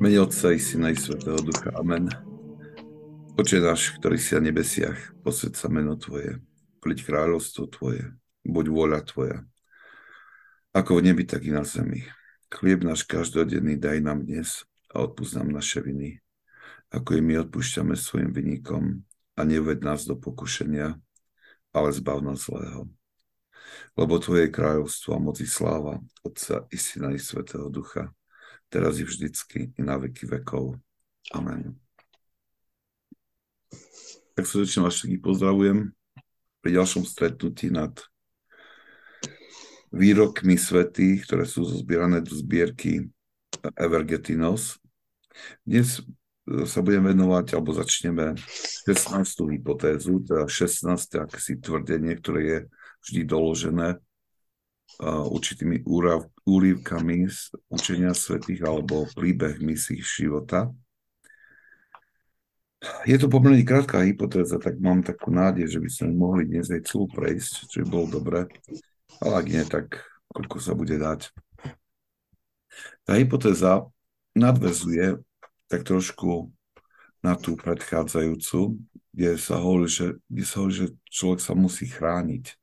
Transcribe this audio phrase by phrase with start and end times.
[0.00, 1.76] Mene Otca i Syna i Svetého Ducha.
[1.76, 2.08] Amen.
[3.36, 6.40] Oče náš, ktorý si na nebesiach, posved sa meno Tvoje,
[6.80, 8.08] príď kráľovstvo Tvoje,
[8.40, 9.44] buď vôľa Tvoja,
[10.72, 12.08] ako v nebi, tak i na zemi.
[12.48, 16.16] Chlieb náš každodenný daj nám dnes a odpúsť nám naše viny,
[16.88, 19.04] ako i my odpúšťame svojim vynikom
[19.36, 20.96] a neuved nás do pokušenia,
[21.76, 22.88] ale zbav nás zlého.
[24.00, 28.16] Lebo Tvoje kráľovstvo a moci sláva, Otca i Syna i Svetého Ducha,
[28.70, 30.78] teraz i vždycky, i na veky vekov.
[31.34, 31.74] Amen.
[34.38, 35.90] Tak srdečne vás všetkých pozdravujem
[36.62, 37.92] pri ďalšom stretnutí nad
[39.90, 43.10] výrokmi svetých, ktoré sú zozbierané do zbierky
[43.74, 44.78] Evergetinos.
[45.66, 45.98] Dnes
[46.46, 48.38] sa budem venovať, alebo začneme
[48.86, 49.50] 16.
[49.50, 51.26] hypotézu, teda 16.
[51.26, 52.58] akési tvrdenie, ktoré je
[53.06, 53.88] vždy doložené
[55.02, 55.82] určitými
[56.50, 60.74] úrivkami z učenia svetých alebo príbehmi z ich života.
[63.04, 66.88] Je to pomerne krátka hypotéza, tak mám takú nádej, že by sme mohli dnes aj
[66.88, 68.48] celú prejsť, čo by bolo dobre.
[69.20, 70.00] Ale ak nie, tak
[70.32, 71.28] koľko sa bude dať.
[73.04, 73.84] Tá hypotéza
[74.32, 75.20] nadvezuje
[75.68, 76.48] tak trošku
[77.20, 78.80] na tú predchádzajúcu,
[79.12, 82.59] kde sa hovorí, že, kde sa hovorí, že človek sa musí chrániť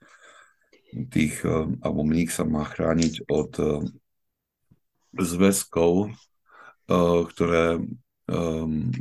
[0.91, 3.69] tých, eh, alebo mních sa má chrániť od eh,
[5.17, 7.83] zväzkov, eh, ktoré
[8.27, 8.91] um,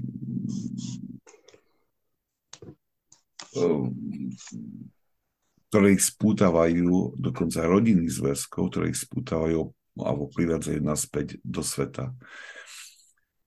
[5.66, 12.12] ktoré ich spútavajú, dokonca rodinných zväzkov, ktoré ich spútavajú alebo privádzajú naspäť do sveta.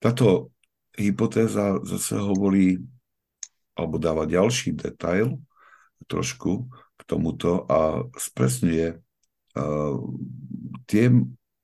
[0.02, 0.50] Táto
[0.98, 2.82] hypotéza zase hovorí,
[3.78, 5.38] alebo dáva ďalší detail,
[6.10, 6.66] trošku,
[7.06, 9.96] tomuto a spresňuje uh,
[10.86, 11.04] tie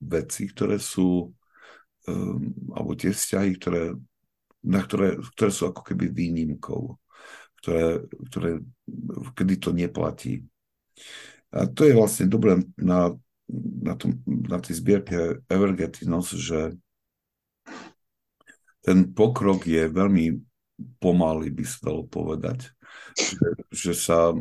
[0.00, 1.32] veci, ktoré sú,
[2.08, 2.40] um,
[2.72, 3.82] alebo tie vzťahy, ktoré,
[4.66, 6.96] na ktoré, ktoré sú ako keby výnimkou,
[7.62, 8.50] ktoré, ktoré,
[9.34, 10.44] kedy to neplatí.
[11.54, 13.14] A to je vlastne dobré na,
[13.82, 16.74] na, tom, na tej zbierke Evergetinos, že
[18.86, 20.38] ten pokrok je veľmi
[21.02, 22.70] pomalý, by sa dalo povedať.
[23.16, 24.36] Že, že sa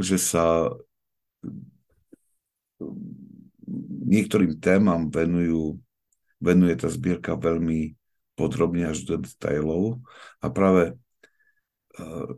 [0.00, 0.72] že sa
[4.08, 5.76] niektorým témam venujú,
[6.40, 7.94] venuje tá zbierka veľmi
[8.34, 10.00] podrobne až do detailov.
[10.40, 10.94] A práve e,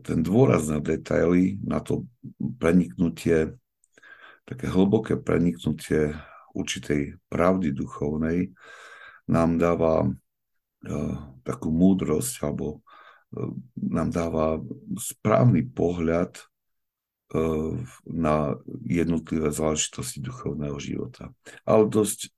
[0.03, 2.03] ten dôraz na detaily, na to
[2.59, 3.55] preniknutie,
[4.43, 6.11] také hlboké preniknutie
[6.51, 8.53] určitej pravdy duchovnej
[9.25, 11.15] nám dáva uh,
[11.47, 12.83] takú múdrosť alebo
[13.75, 14.61] nám dáva
[14.95, 16.37] správny pohľad
[18.05, 18.53] na
[18.85, 21.33] jednotlivé záležitosti duchovného života.
[21.65, 22.29] Ale dosť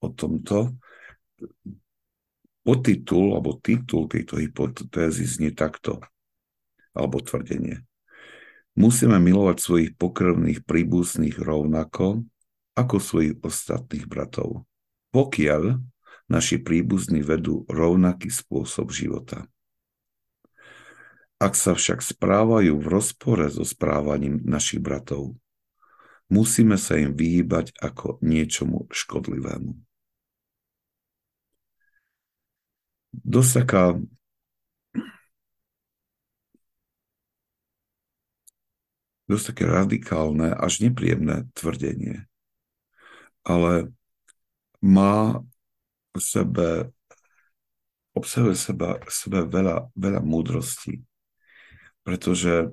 [0.00, 0.72] o tomto.
[2.62, 5.98] Podtitul alebo titul tejto hypotézy znie takto,
[6.94, 7.82] alebo tvrdenie.
[8.78, 12.22] Musíme milovať svojich pokrvných príbuzných rovnako
[12.78, 14.62] ako svojich ostatných bratov,
[15.10, 15.82] pokiaľ
[16.32, 19.44] naši príbuzní vedú rovnaký spôsob života.
[21.36, 25.36] Ak sa však správajú v rozpore so správaním našich bratov,
[26.32, 29.76] musíme sa im vyhýbať ako niečomu škodlivému.
[33.12, 34.00] Dosť taká
[39.28, 42.28] dosť také radikálne, až nepríjemné tvrdenie.
[43.42, 43.90] Ale
[44.84, 45.40] má
[46.20, 46.92] sebe,
[48.12, 51.00] obsahuje sebe, sebe veľa, veľa múdrosti
[52.02, 52.70] pretože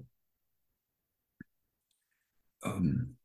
[2.66, 3.16] um,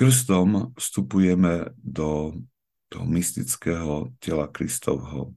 [0.00, 2.32] krstom vstupujeme do
[2.88, 5.32] toho mystického tela Kristovho,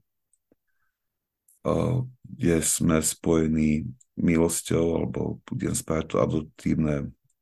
[2.22, 6.94] kde sme spojení milosťou, alebo budem spájať to adoptívne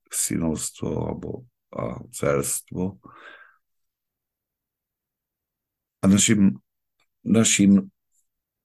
[0.09, 1.31] synovstvo alebo
[1.75, 3.03] a cerstvo.
[6.05, 6.61] A našim,
[7.25, 7.89] našim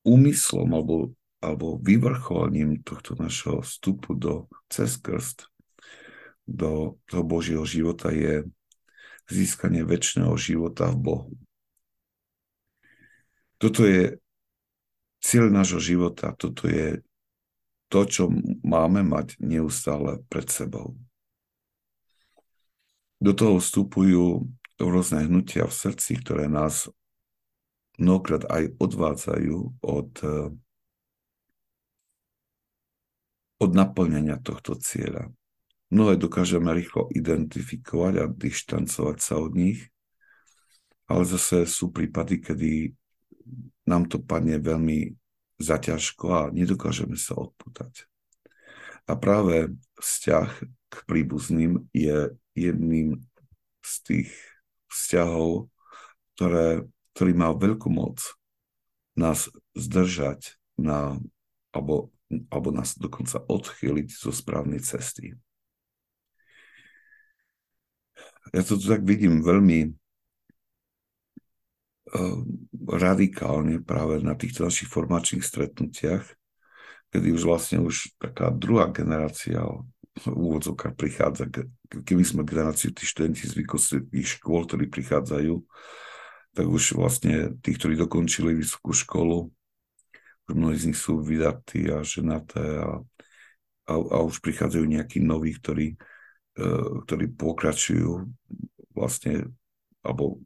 [0.03, 5.47] úmyslom alebo alebo vyvrcholením tohto našho vstupu do cez krst,
[6.43, 8.43] do toho Božieho života je
[9.31, 11.33] získanie väčšného života v Bohu.
[13.59, 14.19] Toto je
[15.23, 17.03] cieľ nášho života, toto je
[17.87, 18.23] to, čo
[18.63, 20.95] máme mať neustále pred sebou.
[23.19, 24.47] Do toho vstupujú
[24.79, 26.87] rôzne hnutia v srdci, ktoré nás
[27.99, 30.11] mnohokrát aj odvádzajú od
[33.59, 35.27] od naplnenia tohto cieľa.
[35.91, 39.91] Mnohé dokážeme rýchlo identifikovať a dištancovať sa od nich,
[41.11, 42.71] ale zase sú prípady, kedy
[43.83, 45.11] nám to padne veľmi
[45.59, 48.07] zaťažko a nedokážeme sa odputať.
[49.09, 50.49] A práve vzťah
[50.87, 53.19] k príbuzným je jedným
[53.81, 54.31] z tých
[54.87, 55.73] vzťahov,
[56.37, 56.85] ktoré,
[57.19, 58.23] ktorý má veľkú moc
[59.19, 61.19] nás zdržať na,
[61.75, 62.15] alebo,
[62.47, 65.35] alebo nás dokonca odchyliť zo správnej cesty.
[68.55, 69.91] Ja to tu tak vidím veľmi
[72.15, 72.39] uh,
[72.87, 76.23] radikálne práve na týchto našich formačných stretnutiach,
[77.11, 79.59] kedy už vlastne už taká druhá generácia
[80.23, 81.51] v úvodzovkách prichádza,
[81.91, 85.59] keby sme generáciu tí študenti z výkostových škôl, ktorí prichádzajú,
[86.59, 89.47] tak už vlastne tí, ktorí dokončili vysokú školu,
[90.43, 92.99] už mnohí z nich sú vydatí a ženaté a,
[93.87, 98.27] a, a už prichádzajú nejakí noví, ktorí, uh, ktorí pokračujú
[98.91, 99.47] vlastne,
[100.03, 100.43] alebo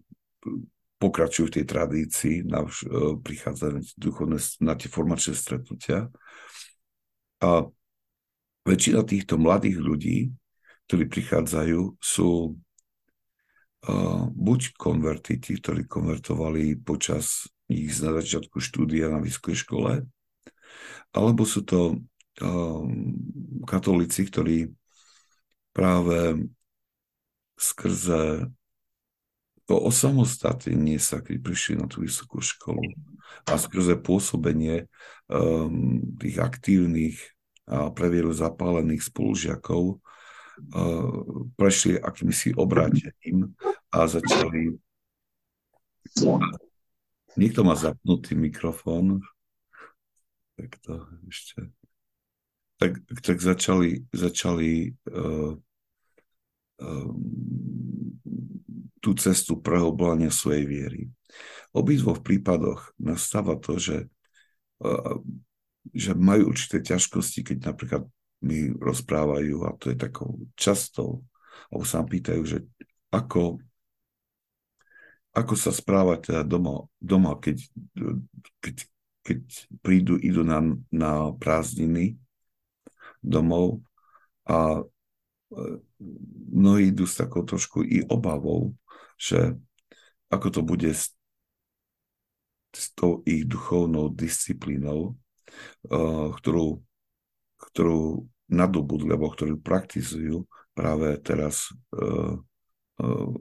[1.02, 6.14] pokračujú v tej tradícii, na, uh, prichádzajú duchovné, na tie formačné stretnutia.
[7.42, 7.66] A
[8.70, 10.30] väčšina týchto mladých ľudí,
[10.86, 12.54] ktorí prichádzajú, sú
[14.32, 19.92] buď konvertiti, ktorí konvertovali počas ich na začiatku štúdia na vysokej škole,
[21.12, 22.00] alebo sú to
[22.42, 22.84] uh,
[23.68, 24.72] katolíci, ktorí
[25.76, 26.48] práve
[27.60, 28.48] skrze
[29.64, 32.84] to osamostatnenie sa, keď prišli na tú vysokú školu
[33.48, 34.92] a skrze pôsobenie
[35.32, 37.16] um, tých aktívnych
[37.64, 40.03] a previeru zapálených spolužiakov
[41.58, 43.54] prešli akýmsi obrátením
[43.90, 44.78] a začali
[47.34, 49.26] Niekto má zapnutý mikrofón.
[50.54, 51.74] Tak to ešte.
[52.78, 55.58] Tak, tak začali, začali uh,
[56.78, 57.14] uh,
[59.02, 61.02] tú cestu prehlbovania svojej viery.
[61.74, 64.06] Obidvoch prípadoch nastáva to, že,
[64.86, 65.18] uh,
[65.90, 68.04] že majú určité ťažkosti, keď napríklad
[68.44, 71.24] mi rozprávajú, a to je takou častou,
[71.72, 72.58] alebo sa pýtajú, že
[73.10, 73.64] ako
[75.34, 77.66] ako sa správať teda doma, doma keď,
[78.62, 78.76] keď,
[79.26, 79.40] keď
[79.82, 80.62] prídu, idú na,
[80.94, 82.22] na prázdniny
[83.18, 83.82] domov
[84.46, 84.82] a e,
[86.54, 88.78] mnohí idú s takou trošku i obavou,
[89.18, 89.58] že
[90.30, 91.18] ako to bude s,
[92.70, 95.14] s tou ich duchovnou disciplínou,
[95.94, 96.82] uh, ktorú,
[97.62, 102.38] ktorú nadobudli, alebo ktorú praktizujú práve teraz uh,
[103.00, 103.32] uh,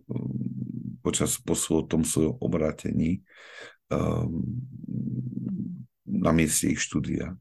[1.03, 1.57] počas po
[1.89, 3.25] tom svojom obrátení
[3.91, 4.45] um,
[6.07, 7.35] na mieste ich štúdia.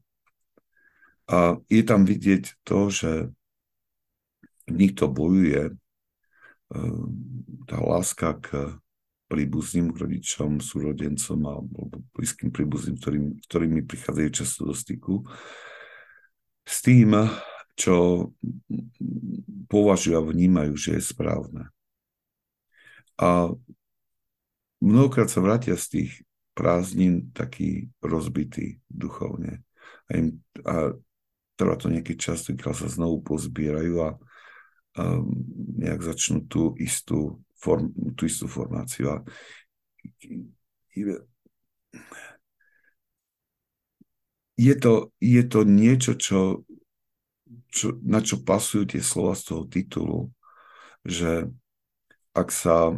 [1.30, 3.30] A je tam vidieť to, že
[4.66, 5.76] nikto bojuje
[6.72, 7.14] um,
[7.70, 8.76] tá láska k
[9.32, 15.24] príbuzným k rodičom, súrodencom alebo blízkym príbuzným, ktorým, ktorými prichádzajú často do styku,
[16.68, 17.16] s tým,
[17.76, 18.28] čo
[19.72, 21.72] považujú a vnímajú, že je správne.
[23.16, 23.52] A
[24.82, 26.10] mnohokrát sa vrátia z tých
[26.52, 29.64] prázdnin taký rozbitý duchovne.
[30.08, 30.92] A, im, a
[31.56, 34.10] trvá to nejaký čas, keď sa znovu pozbierajú a,
[35.00, 35.02] a
[35.80, 39.16] nejak začnú tú istú, form, tú istú formáciu.
[39.16, 39.16] A
[44.56, 46.68] je to, je to niečo, čo,
[47.72, 50.18] čo, na čo pasujú tie slova z toho titulu,
[51.02, 51.48] že
[52.32, 52.96] ak sa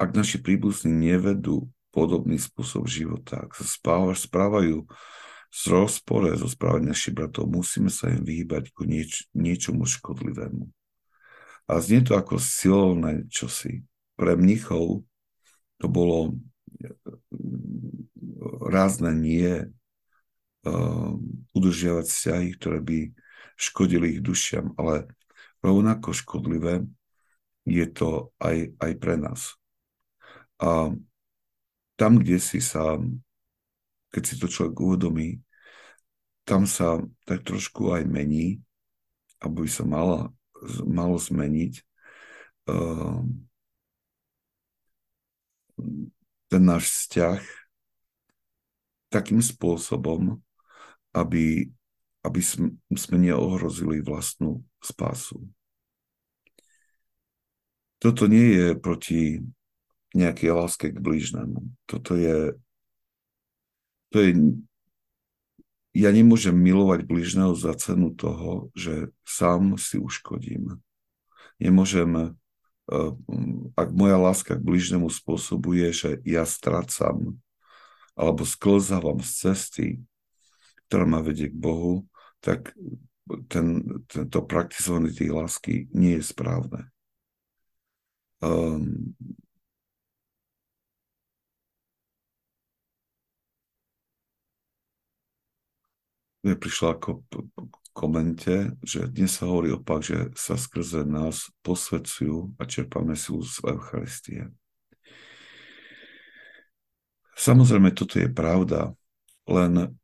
[0.00, 4.76] ak naši príbuzní nevedú podobný spôsob života, ak sa spávajú, správajú
[5.52, 10.72] z rozpore so správaním našich bratov, musíme sa im vyhýbať ku nieč, niečomu škodlivému.
[11.68, 13.84] A znie to ako silné čosi.
[14.16, 15.04] Pre mnichov
[15.76, 16.38] to bolo
[18.64, 19.79] rázne nie uh,
[21.56, 22.98] udržiavať vzťahy, ktoré by
[23.56, 25.08] škodili ich dušiam, ale
[25.64, 26.84] rovnako škodlivé
[27.64, 29.56] je to aj, aj pre nás.
[30.60, 30.92] A
[31.96, 32.96] tam, kde si sa,
[34.12, 35.40] keď si to človek uvedomí,
[36.44, 38.60] tam sa tak trošku aj mení,
[39.40, 40.32] aby sa mala,
[40.84, 41.72] malo zmeniť
[42.68, 43.24] uh,
[46.50, 47.40] ten náš vzťah
[49.08, 50.40] takým spôsobom,
[51.16, 51.68] aby,
[52.22, 52.76] aby sme,
[53.18, 55.42] neohrozili vlastnú spásu.
[58.00, 59.22] Toto nie je proti
[60.16, 61.68] nejakej láske k blížnemu.
[61.84, 62.56] Toto je,
[64.10, 64.30] to je,
[65.92, 70.80] ja nemôžem milovať blížneho za cenu toho, že sám si uškodím.
[71.60, 72.32] Nemôžem uh,
[73.78, 77.38] ak moja láska k bližnému spôsobuje, že ja strácam
[78.18, 79.86] alebo sklzávam z cesty,
[80.90, 82.02] ktorá ma vedie k Bohu,
[82.42, 82.74] tak
[83.46, 86.90] ten, tento praktizovanie tej lásky nie je správne.
[88.42, 89.14] Um,
[96.42, 97.22] mne prišlo ako
[97.94, 103.62] komente, že dnes sa hovorí opak, že sa skrze nás posvedcujú a čerpáme silu z
[103.62, 104.50] Eucharistie.
[107.38, 108.90] Samozrejme, toto je pravda,
[109.46, 109.99] len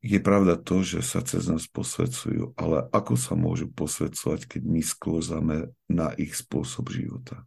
[0.00, 4.80] je pravda to, že sa cez nás posvedcujú, ale ako sa môžu posvedcovať, keď my
[4.80, 7.44] sklozame na ich spôsob života?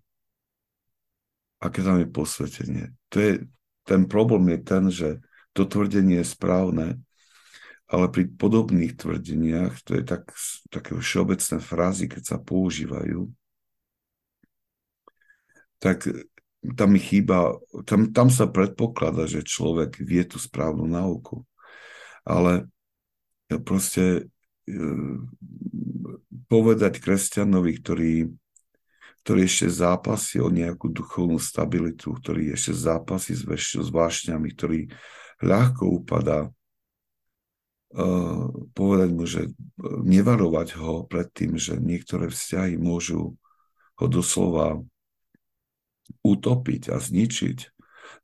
[1.63, 2.86] Aké tam je posvetenie?
[3.10, 3.31] To je,
[3.88, 5.10] ten problém je ten, že
[5.57, 6.88] to tvrdenie je správne,
[7.88, 10.33] ale pri podobných tvrdeniach, to je tak,
[10.74, 13.29] také všeobecné frázy, keď sa používajú,
[15.77, 16.07] tak
[16.63, 21.43] tam chýba, tam, tam sa predpokladá, že človek vie tú správnu náuku.
[22.24, 22.68] Ale
[23.68, 24.32] proste
[24.68, 24.77] e,
[26.48, 28.13] povedať kresťanovi, ktorý,
[29.24, 34.80] ktorý ešte zápasí o nejakú duchovnú stabilitu, ktorý ešte zápasí s, vášňami, ktorý
[35.44, 36.51] ľahko upadá
[38.74, 39.51] povedať mu, že e,
[39.86, 43.38] nevarovať ho pred tým, že niektoré vzťahy môžu
[44.01, 44.82] ho doslova
[46.25, 47.58] utopiť a zničiť,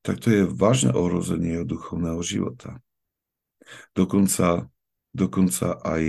[0.01, 2.81] tak to je vážne ohrozenie jeho duchovného života.
[3.93, 4.65] Dokonca,
[5.11, 6.03] dokonca aj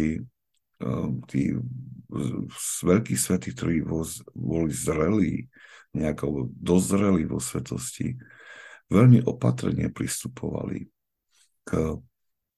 [0.85, 1.55] um, tí
[2.85, 3.77] veľkí svety, ktorí
[4.35, 5.47] boli zrelí,
[5.95, 8.19] nejako dozreli vo svetosti,
[8.91, 10.87] veľmi opatrne pristupovali
[11.67, 11.99] k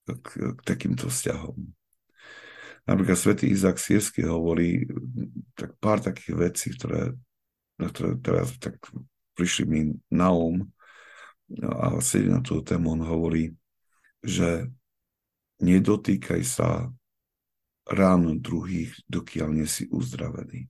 [0.03, 0.29] k,
[0.59, 1.55] k takýmto vzťahom.
[2.83, 4.91] Napríklad svätý Izak Sírsky hovorí
[5.55, 7.15] tak pár takých vecí, ktoré,
[7.79, 8.83] na ktoré teraz tak
[9.39, 9.81] prišli mi
[10.11, 10.67] na um
[11.63, 13.55] a sedí na tú tému, on hovorí,
[14.25, 14.67] že
[15.63, 16.91] nedotýkaj sa
[17.87, 20.67] rán druhých, dokiaľ nie si uzdravený.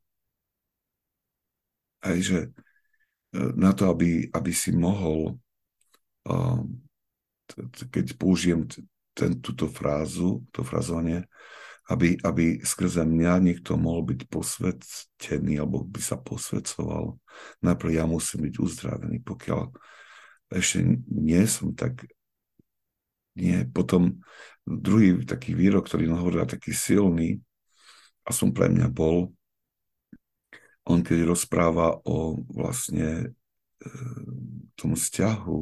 [2.02, 2.50] Aj že e,
[3.56, 5.38] na to, aby, aby si mohol,
[7.92, 8.64] keď použijem
[9.16, 11.28] túto frázu, to frazovanie,
[11.90, 17.18] aby, aby skrze mňa niekto mohol byť posvedcený alebo by sa posvedcoval.
[17.61, 19.18] Najprv ja musím byť uzdravený.
[19.20, 19.61] Pokiaľ
[20.54, 22.06] ešte nie som, tak
[23.34, 23.66] nie.
[23.68, 24.22] Potom
[24.66, 27.38] druhý taký výrok, ktorý on hovoril, taký silný,
[28.23, 29.35] a som pre mňa bol,
[30.87, 33.35] on keď rozpráva o vlastne
[33.83, 33.88] e,
[34.78, 35.61] tom vzťahu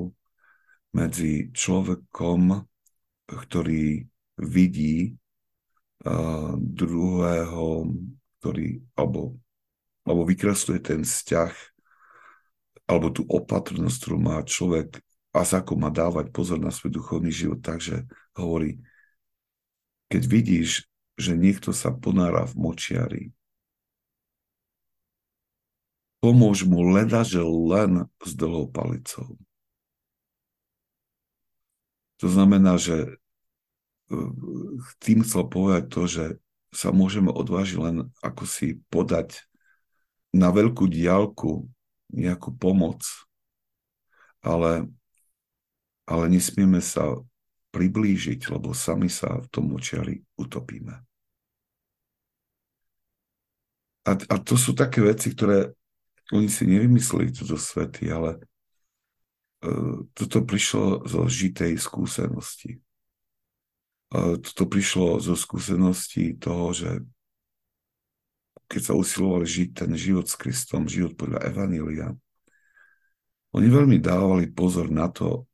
[0.92, 2.68] medzi človekom
[3.36, 4.06] ktorý
[4.40, 5.14] vidí
[6.06, 7.86] uh, druhého,
[8.40, 9.36] ktorý, alebo,
[10.02, 11.52] alebo vykresluje ten vzťah,
[12.90, 14.98] alebo tú opatrnosť, ktorú má človek
[15.30, 18.02] a za ako má dávať pozor na svoj duchovný život, takže
[18.34, 18.82] hovorí,
[20.10, 23.24] keď vidíš, že niekto sa ponára v močiari,
[26.20, 29.38] pomôž mu leda, že len s dlhou palicou.
[32.20, 33.16] To znamená, že
[35.00, 36.24] tým chcel povedať to, že
[36.70, 39.46] sa môžeme odvážiť len ako si podať
[40.30, 41.66] na veľkú diálku
[42.10, 43.02] nejakú pomoc,
[44.42, 44.86] ale,
[46.06, 47.18] ale nesmieme sa
[47.70, 50.98] priblížiť, lebo sami sa v tom očiari utopíme.
[54.04, 55.70] A, a to sú také veci, ktoré
[56.34, 58.42] oni si nevymysleli toto svety, ale
[59.62, 62.82] uh, toto prišlo zo žitej skúsenosti
[64.10, 66.90] toto prišlo zo skúseností toho, že
[68.66, 72.14] keď sa usilovali žiť ten život s Kristom, život podľa Evanília,
[73.54, 75.46] oni veľmi dávali pozor na to,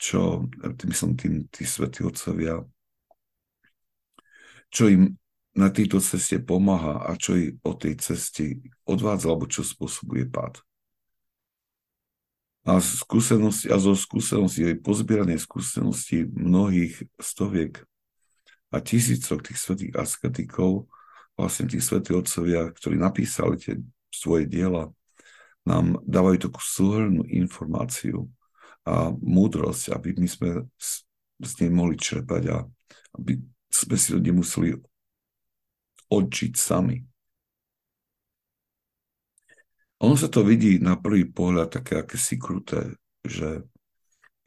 [0.00, 0.48] čo,
[0.80, 2.64] tým som tým, tí svätí otcovia,
[4.72, 5.20] čo im
[5.52, 10.64] na tejto ceste pomáha a čo ich o tej ceste odvádza, alebo čo spôsobuje pád.
[12.64, 17.84] A, skúsenosti, a zo skúsenosti, aj pozbieranej skúsenosti mnohých stoviek
[18.72, 20.88] a tisícok tých svetých asketikov,
[21.34, 23.74] vlastne tí svetí otcovia, ktorí napísali tie
[24.08, 24.92] svoje diela,
[25.66, 28.30] nám dávajú takú súhrnú informáciu
[28.86, 30.50] a múdrosť, aby my sme
[31.40, 32.56] z nej mohli čerpať a
[33.16, 34.76] aby sme si to nemuseli
[36.10, 36.98] odžiť sami.
[40.00, 43.62] Ono sa to vidí na prvý pohľad také akési kruté, že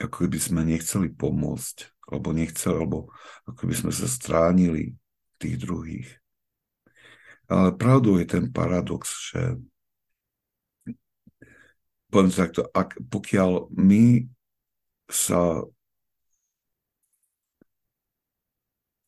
[0.01, 3.13] ako by sme nechceli pomôcť, alebo nechcel, alebo
[3.45, 4.97] ako by sme sa stránili
[5.37, 6.09] tých druhých.
[7.47, 9.61] Ale pravdou je ten paradox, že
[12.13, 14.29] poviem to takto, ak, pokiaľ my
[15.09, 15.65] sa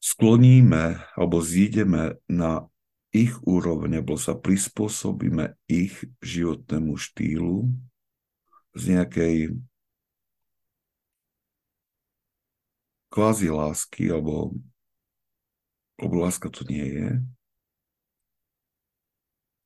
[0.02, 2.66] skloníme alebo zídeme na
[3.14, 7.70] ich úroveň, alebo sa prispôsobíme ich životnému štýlu
[8.76, 9.56] z nejakej
[13.14, 14.52] kvázi lásky, alebo,
[15.96, 17.10] alebo láska to nie je,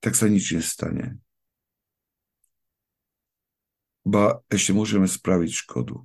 [0.05, 1.17] tak sa nič nestane.
[4.07, 5.99] Ba ešte môžeme spraviť škodu.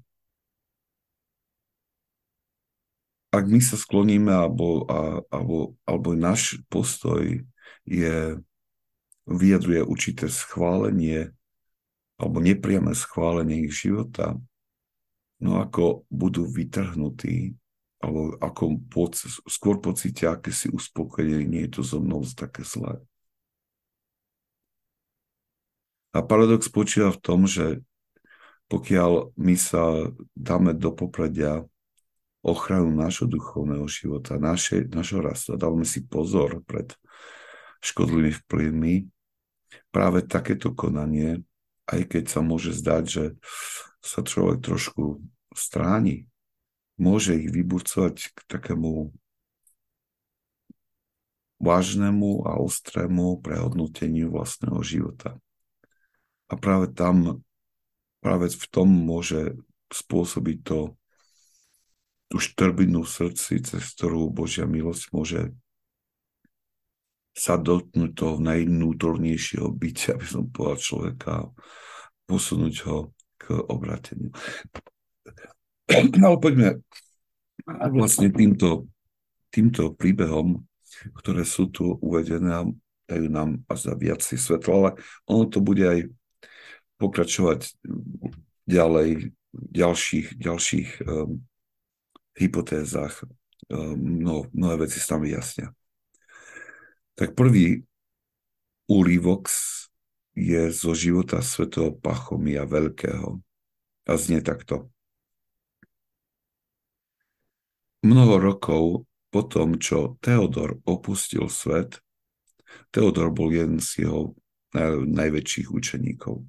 [3.34, 4.86] Ak my sa skloníme, alebo,
[5.30, 7.42] alebo, alebo náš postoj
[7.82, 8.16] je,
[9.26, 11.34] vyjadruje určité schválenie
[12.14, 14.38] alebo nepriame schválenie ich života,
[15.42, 17.58] no ako budú vytrhnutí,
[17.98, 19.18] alebo ako poc,
[19.50, 23.02] skôr pocítia si uspokojenie, nie je to so mnou také zlé.
[26.14, 27.82] A paradox spočíva v tom, že
[28.70, 31.66] pokiaľ my sa dáme do popredia
[32.44, 36.94] ochranu nášho duchovného života, naše, našho rastu a dávame si pozor pred
[37.82, 38.94] škodlivými vplyvmi,
[39.90, 41.42] práve takéto konanie,
[41.90, 43.24] aj keď sa môže zdať, že
[44.00, 46.28] sa človek trošku stráni,
[47.00, 49.10] môže ich vyburcovať k takému
[51.58, 55.40] vážnemu a ostrému prehodnoteniu vlastného života.
[56.48, 57.40] A práve tam,
[58.20, 59.56] práve v tom môže
[59.88, 60.96] spôsobiť to,
[62.28, 65.40] tú štrbinu v srdci, cez ktorú Božia milosť môže
[67.34, 71.32] sa dotknúť toho najnútornejšieho bytia, aby som povedal človeka,
[72.30, 74.30] posunúť ho k obrateniu.
[76.16, 76.80] No poďme
[77.66, 78.88] vlastne týmto,
[79.52, 80.64] týmto príbehom,
[81.20, 82.72] ktoré sú tu uvedené,
[83.04, 84.90] dajú nám až za viac svetla, ale
[85.28, 86.08] ono to bude aj
[86.98, 87.74] pokračovať
[88.64, 91.42] ďalej v ďalších, ďalších um,
[92.34, 93.22] hypotézach.
[93.70, 95.70] Um, no, mnohé veci sa tam vyjasnia.
[97.14, 97.86] Tak prvý
[98.90, 99.46] úlívok
[100.34, 103.38] je zo života svetého Pachomia Veľkého
[104.04, 104.90] a znie takto.
[108.04, 112.02] Mnoho rokov po tom, čo Teodor opustil svet,
[112.90, 114.34] Teodor bol jeden z jeho
[115.06, 116.42] najväčších učeníkov.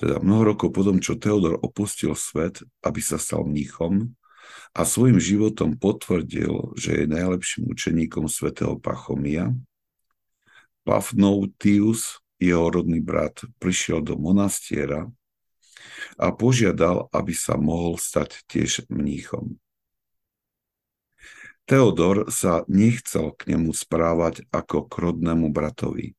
[0.00, 4.12] Teda mnoho rokov po tom, čo Teodor opustil svet, aby sa stal mníchom
[4.72, 9.52] a svojim životom potvrdil, že je najlepším učeníkom svätého Pachomia,
[10.82, 15.06] Pafnoutius, jeho rodný brat, prišiel do monastiera
[16.18, 19.62] a požiadal, aby sa mohol stať tiež mníchom.
[21.62, 26.18] Teodor sa nechcel k nemu správať ako k rodnému bratovi,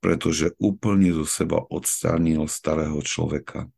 [0.00, 3.68] pretože úplne zo seba odstránil starého človeka.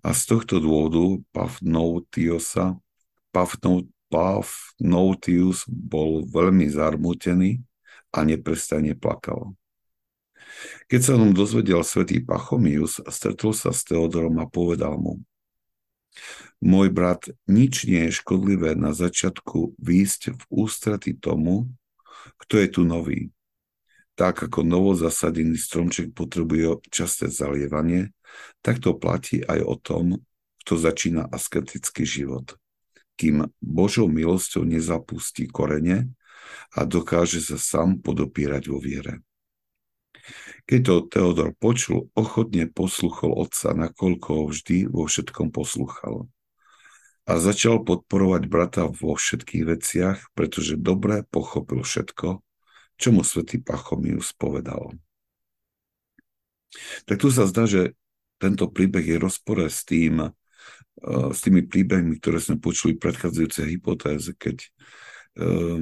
[0.00, 2.80] A z tohto dôvodu Pafnoutiosa,
[4.08, 7.60] Pafnoutius bol veľmi zarmutený
[8.12, 9.56] a neprestane plakal.
[10.90, 15.22] Keď sa o dozvedel svätý Pachomius, stretol sa s Teodorom a povedal mu,
[16.58, 21.70] môj brat, nič nie je škodlivé na začiatku výjsť v ústrety tomu,
[22.44, 23.30] kto je tu nový.
[24.20, 28.12] Tak ako novo zasadený stromček potrebuje časté zalievanie,
[28.60, 30.04] tak to platí aj o tom,
[30.60, 32.60] kto začína asketický život.
[33.16, 36.12] Kým Božou milosťou nezapustí korene
[36.76, 39.24] a dokáže sa sám podopírať vo viere.
[40.68, 46.28] Keď to Teodor počul, ochotne posluchol otca, nakoľko ho vždy vo všetkom poslúchal
[47.24, 52.44] a začal podporovať brata vo všetkých veciach, pretože dobre pochopil všetko,
[53.00, 54.92] čo mu svätý Pachomius povedal.
[57.08, 57.96] Tak tu sa zdá, že
[58.36, 63.66] tento príbeh je rozpore s tým, eh, s tými príbehmi, ktoré sme počuli v predchádzajúcej
[63.72, 64.68] hypotéze, keď
[65.40, 65.80] um,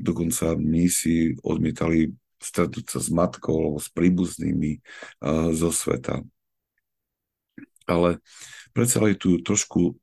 [0.00, 0.54] dokonca
[0.88, 6.24] si odmietali stretnúť sa s matkou alebo s príbuznými uh, zo sveta.
[7.84, 8.22] Ale
[8.72, 9.98] predsa je tu trošku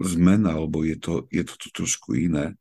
[0.00, 2.56] zmena, alebo je to, je to tu trošku iné,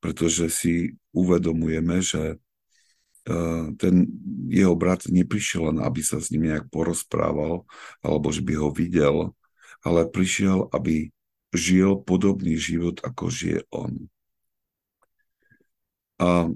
[0.00, 0.74] pretože si
[1.10, 4.06] uvedomujeme, že uh, ten
[4.52, 7.64] jeho brat neprišiel len, aby sa s ním nejak porozprával,
[8.04, 9.16] alebo že by ho videl,
[9.82, 11.10] ale prišiel, aby
[11.54, 14.10] žil podobný život, ako žije on.
[16.16, 16.48] A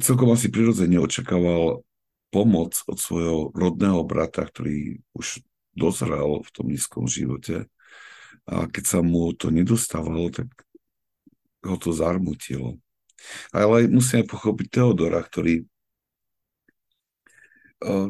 [0.00, 1.84] celkom asi prirodzene očakával
[2.28, 5.40] pomoc od svojho rodného brata, ktorý už
[5.72, 7.70] dozrel v tom nízkom živote.
[8.48, 10.48] A keď sa mu to nedostávalo, tak
[11.64, 12.78] ho to zarmutilo.
[13.50, 15.66] Ale musíme pochopiť Teodora, ktorý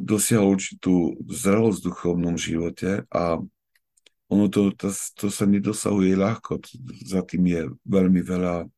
[0.01, 3.37] dosiahol určitú zrelosť v duchovnom živote a
[4.29, 6.61] ono to, to, to sa nedosahuje ľahko.
[7.05, 8.69] Za tým je veľmi veľa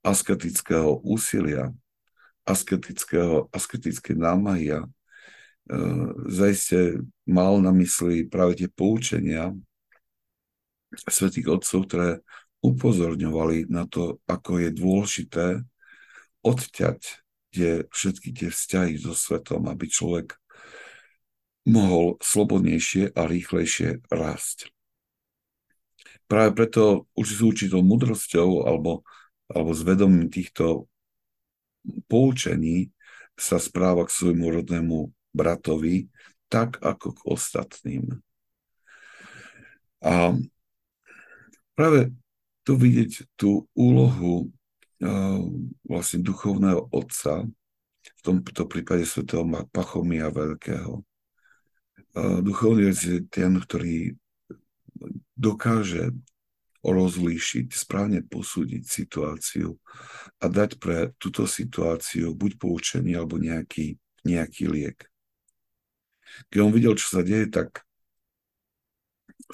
[0.00, 1.72] asketického úsilia,
[2.48, 4.88] asketického, asketické námahy a e,
[6.32, 9.52] zaiste mal na mysli práve tie poučenia
[11.08, 12.08] svetých otcov, ktoré
[12.62, 15.46] upozorňovali na to, ako je dôležité
[16.46, 17.00] odťať
[17.52, 20.38] tie, všetky tie vzťahy so svetom, aby človek
[21.66, 24.70] mohol slobodnejšie a rýchlejšie rásť.
[26.26, 29.06] Práve preto už s určitou mudrosťou alebo,
[29.46, 29.82] alebo s
[30.32, 30.88] týchto
[32.08, 32.90] poučení
[33.36, 34.98] sa správa k svojmu rodnému
[35.34, 36.08] bratovi
[36.46, 38.04] tak ako k ostatným.
[40.02, 40.36] A
[41.72, 42.12] práve
[42.62, 44.48] tu vidieť tú úlohu
[45.02, 45.42] uh,
[45.86, 47.46] vlastne duchovného otca,
[48.02, 51.02] v tomto prípade svetého Pachomia Veľkého.
[52.14, 54.14] Uh, duchovný otec je ten, ktorý
[55.34, 56.14] dokáže
[56.82, 59.78] rozlíšiť, správne posúdiť situáciu
[60.42, 64.98] a dať pre túto situáciu buď poučenie alebo nejaký, nejaký liek.
[66.50, 67.86] Keď on videl, čo sa deje, tak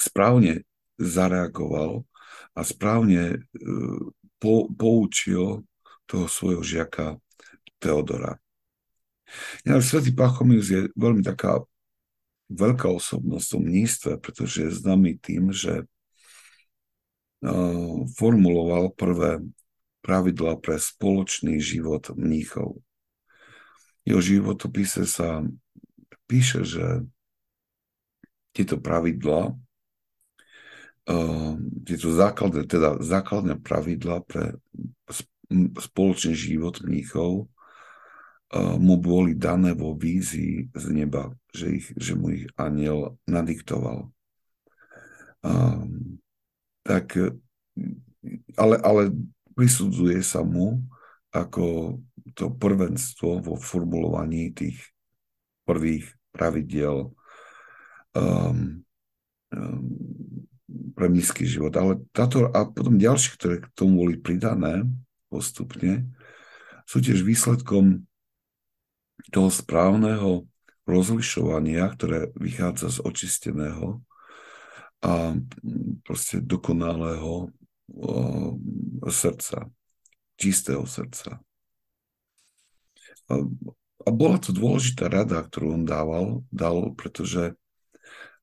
[0.00, 0.64] správne
[0.96, 2.08] zareagoval
[2.58, 3.38] a správne e,
[4.42, 5.62] po, poučil
[6.10, 7.22] toho svojho žiaka
[7.78, 8.42] Teodora.
[9.62, 11.62] Ja, Svetý Pachomius je veľmi taká
[12.50, 15.84] veľká osobnosť v mnístve, pretože je známy tým, že
[17.44, 19.44] uh, formuloval prvé
[20.00, 22.80] pravidla pre spoločný život mníchov.
[24.08, 25.44] Jeho životopise sa
[26.24, 27.04] píše, že
[28.56, 29.67] tieto pravidlá Ehm,
[31.88, 34.60] tieto základné, teda základné pravidla pre
[35.80, 37.48] spoločný život mníchov
[38.52, 44.12] ehm, mu boli dané vo vízii z neba, že, ich, že mu ich aniel nadiktoval.
[45.40, 46.20] Um,
[46.84, 47.16] tak,
[48.58, 49.14] ale, ale
[49.56, 50.82] prisudzuje sa mu
[51.32, 51.96] ako
[52.36, 54.76] to prvenstvo vo formulovaní tých
[55.64, 57.12] prvých pravidiel
[58.16, 58.82] um,
[59.52, 60.27] um,
[60.98, 61.70] pre nízky život.
[61.78, 64.82] Ale táto, a potom ďalšie, ktoré k tomu boli pridané
[65.30, 66.10] postupne,
[66.90, 68.02] sú tiež výsledkom
[69.30, 70.50] toho správneho
[70.88, 74.02] rozlišovania, ktoré vychádza z očisteného
[74.98, 75.38] a
[76.02, 77.54] proste dokonalého
[79.06, 79.70] srdca,
[80.34, 81.38] čistého srdca.
[83.28, 83.34] A,
[84.02, 87.54] a bola to dôležitá rada, ktorú on dával, dal, pretože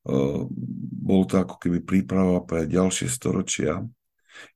[0.05, 3.81] bol to ako keby príprava pre ďalšie storočia,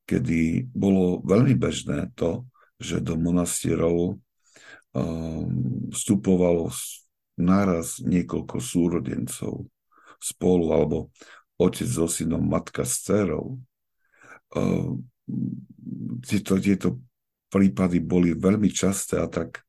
[0.06, 2.46] kedy bolo veľmi bežné to,
[2.78, 4.18] že do monastierov
[4.94, 6.70] ehm, vstupovalo
[7.40, 9.66] naraz niekoľko súrodencov
[10.20, 11.10] spolu, alebo
[11.58, 13.58] otec so synom, matka s dcerou.
[14.54, 15.02] Ehm,
[16.24, 16.88] tieto, tieto
[17.50, 19.66] prípady boli veľmi časté a tak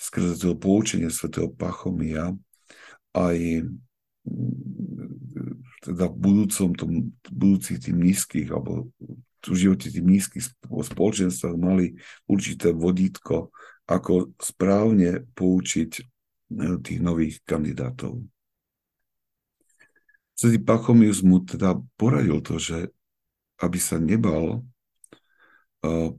[0.00, 2.32] skrze to poučenie svätého Pachomia
[3.12, 3.66] aj
[5.88, 6.90] teda v budúcom, tom,
[7.32, 8.92] budúcich tým nízkych, alebo
[9.40, 11.96] v živote tým nízkych spoločenstvách mali
[12.28, 13.48] určité vodítko,
[13.88, 16.02] ako správne poučiť e,
[16.84, 18.20] tých nových kandidátov.
[20.36, 22.92] Svetý Pachomius mu teda poradil to, že
[23.58, 24.62] aby sa nebal
[25.82, 26.10] uh,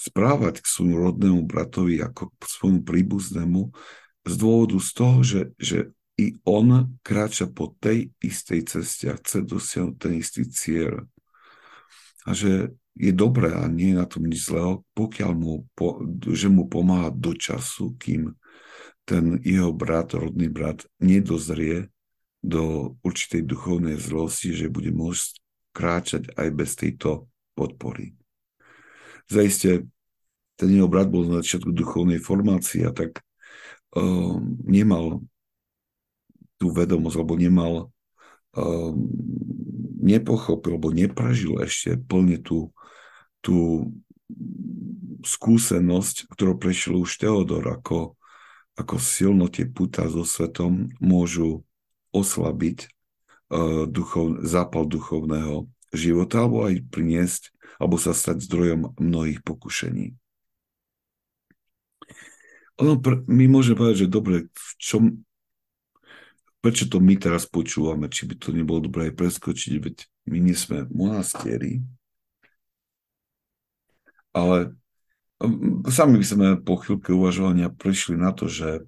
[0.00, 3.60] správať k svojmu rodnému bratovi ako k svojmu príbuznému
[4.24, 5.78] z dôvodu z toho, že, že
[6.18, 11.06] i on kráča po tej istej ceste a chce dosiahnuť ten istý cieľ.
[12.26, 16.02] A že je dobré a nie je na tom nič zlého, pokiaľ mu, po,
[16.34, 18.34] že mu pomáha do času, kým
[19.06, 21.88] ten jeho brat, rodný brat, nedozrie
[22.42, 25.38] do určitej duchovnej zlosti, že bude môcť
[25.70, 28.18] kráčať aj bez tejto podpory.
[29.30, 29.86] Zajistie,
[30.58, 33.22] ten jeho brat bol na začiatku duchovnej formácie a tak
[33.94, 35.22] uh, nemal
[36.58, 37.72] tú vedomosť, alebo nemal,
[38.58, 39.08] um,
[40.02, 42.74] nepochopil, alebo neprežil ešte plne tú,
[43.40, 43.88] tú
[45.22, 48.18] skúsenosť, ktorú prešiel už Teodor, ako,
[48.78, 51.62] ako silno tie puta so svetom môžu
[52.10, 52.86] oslabiť
[53.50, 60.18] uh, duchov, zápal duchovného života, alebo aj priniesť, alebo sa stať zdrojom mnohých pokušení.
[62.78, 62.94] Ono,
[63.26, 65.26] my môžeme povedať, že dobre, v čom,
[66.58, 69.96] prečo to my teraz počúvame, či by to nebolo dobré aj preskočiť, veď
[70.28, 71.82] my nie sme monastieri.
[74.34, 74.74] Ale
[75.88, 78.82] sami by sme po chvíľke uvažovania prišli na to, že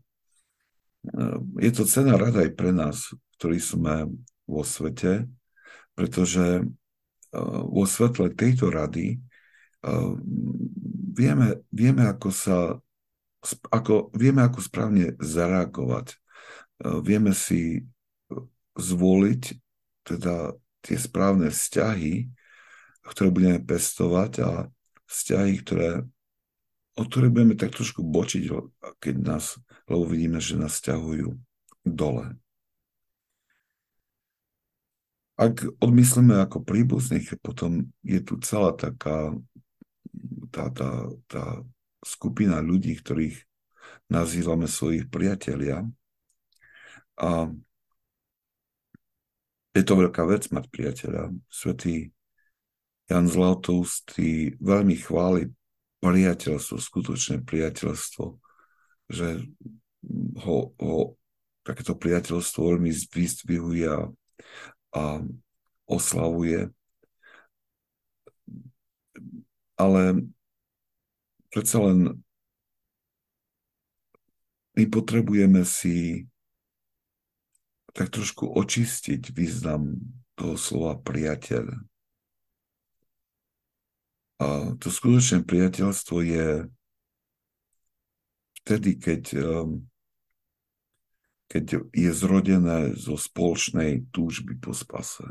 [1.59, 4.11] je to cena rada aj pre nás, ktorí sme
[4.45, 5.31] vo svete,
[5.97, 6.67] pretože
[7.71, 9.17] vo svetle tejto rady
[11.17, 12.77] vieme, vieme, ako sa
[13.73, 16.21] ako, vieme, ako správne zareagovať.
[16.81, 17.85] Vieme si
[18.77, 19.43] zvoliť
[20.05, 22.29] teda tie správne vzťahy,
[23.05, 24.51] ktoré budeme pestovať a
[25.11, 25.91] vzťahy, ktoré,
[26.97, 28.49] o ktoré budeme tak trošku bočiť,
[29.03, 31.37] keď nás, lebo vidíme, že nás ťahujú
[31.85, 32.37] dole.
[35.41, 39.33] Ak odmyslíme ako príbuzných, potom je tu celá taká
[40.51, 40.91] tá, tá,
[41.31, 41.45] tá
[42.03, 43.39] skupina ľudí, ktorých
[44.11, 45.87] nazývame svojich priatelia.
[47.21, 47.53] A
[49.77, 51.31] je to veľká vec mať priateľa.
[51.47, 52.11] Svetý
[53.07, 55.53] Jan Zlatoustý veľmi chváli
[56.01, 58.25] priateľstvo, skutočné priateľstvo,
[59.11, 59.45] že
[60.47, 60.99] ho, ho
[61.61, 64.09] takéto priateľstvo veľmi vyzdvihuje a
[64.91, 65.23] a
[65.87, 66.71] oslavuje.
[69.79, 70.03] Ale
[71.51, 72.21] predsa len
[74.77, 76.30] my potrebujeme si
[78.01, 80.01] tak trošku očistiť význam
[80.33, 81.69] toho slova priateľ.
[84.41, 86.65] A to skutočné priateľstvo je
[88.65, 89.85] vtedy, keď um,
[91.51, 95.27] keď je zrodené zo spoločnej túžby po spase.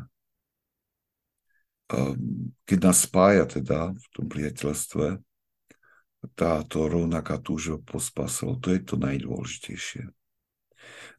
[2.67, 5.15] Keď nás spája teda v tom priateľstve
[6.35, 10.11] táto rovnaká túžba po spase, to je to najdôležitejšie.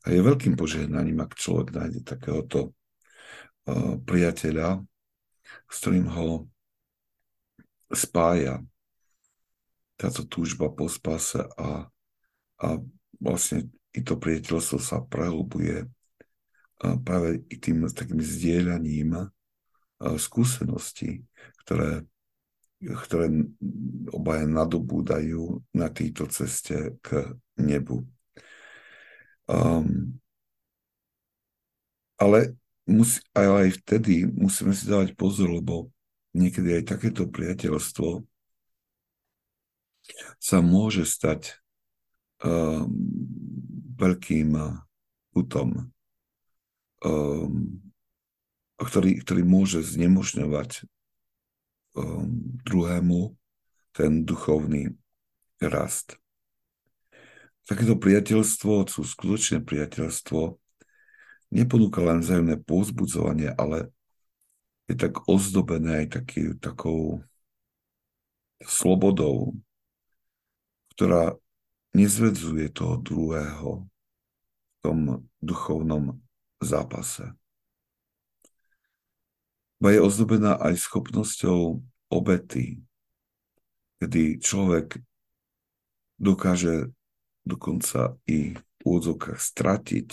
[0.04, 2.72] A je veľkým požehnaním, ak človek nájde takéhoto
[4.08, 4.80] priateľa,
[5.68, 6.48] s ktorým ho
[7.90, 8.64] spája
[10.00, 11.90] táto túžba po spase a,
[12.62, 12.66] a
[13.20, 15.84] vlastne i to priateľstvo sa prehlbuje
[16.80, 19.28] práve i tým takým zdieľaním
[20.00, 21.28] skúseností,
[21.60, 22.08] ktoré,
[22.80, 23.28] ktoré
[24.08, 28.08] obaja nadobúdajú na tejto ceste k nebu.
[29.50, 30.14] Um,
[32.14, 32.54] ale,
[32.86, 35.90] musí, ale aj vtedy musíme si dávať pozor, lebo
[36.38, 38.22] niekedy aj takéto priateľstvo
[40.38, 41.58] sa môže stať
[42.46, 42.86] um,
[43.98, 44.54] veľkým
[45.34, 45.90] putom,
[47.02, 47.82] um,
[48.78, 50.86] ktorý, ktorý môže znemožňovať
[51.98, 52.30] um,
[52.62, 53.34] druhému
[53.90, 54.94] ten duchovný
[55.58, 56.19] rast.
[57.70, 60.58] Takéto priateľstvo, sú skutočné priateľstvo,
[61.54, 63.94] neponúka len vzájomné povzbudzovanie, ale
[64.90, 67.22] je tak ozdobené aj taký, takou
[68.58, 69.54] slobodou,
[70.98, 71.38] ktorá
[71.94, 74.98] nezvedzuje toho druhého v tom
[75.38, 76.18] duchovnom
[76.58, 77.30] zápase.
[79.78, 81.78] Ba je ozdobená aj schopnosťou
[82.10, 82.82] obety,
[84.02, 84.98] kedy človek
[86.18, 86.90] dokáže
[87.50, 90.08] dokonca i v úvodzovkách stratiť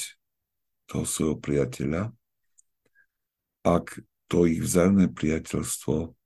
[0.89, 2.10] toho svojho priateľa,
[3.62, 6.17] ak to ich vzájomné priateľstvo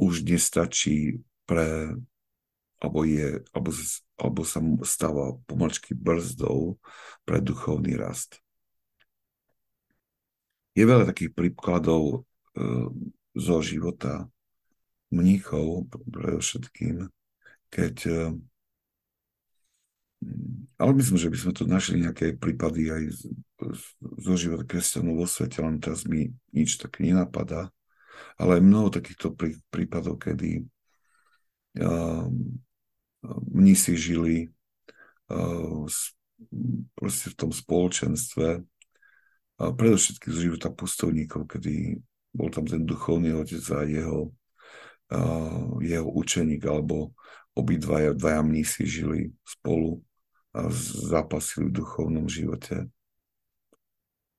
[0.00, 1.94] už nestačí pre
[2.80, 3.70] alebo, je, alebo,
[4.16, 6.80] alebo sa stáva pomalčky brzdou
[7.28, 8.40] pre duchovný rast.
[10.72, 12.24] Je veľa takých príkladov
[12.56, 12.58] e,
[13.36, 14.32] zo života
[15.12, 15.92] mníchov,
[16.40, 17.12] všetkým,
[17.70, 18.20] keď e,
[20.80, 23.02] ale myslím, že by sme tu našli nejaké prípady aj
[24.20, 27.72] zo života kresťanov vo svete, len teraz mi nič tak nenapadá.
[28.36, 30.64] Ale aj mnoho takýchto prí, prípadov, kedy
[31.80, 32.60] um,
[33.48, 34.52] mnísi žili
[35.32, 35.84] uh,
[36.96, 38.64] proste v tom spoločenstve,
[39.60, 42.00] a predovšetkým z života pustovníkov, kedy
[42.32, 44.32] bol tam ten duchovný otec a jeho,
[45.12, 47.12] uh, jeho učeník, alebo
[47.54, 50.02] obidvaja dvaja mnísi žili spolu
[50.54, 50.70] a
[51.10, 52.90] zápasili v duchovnom živote.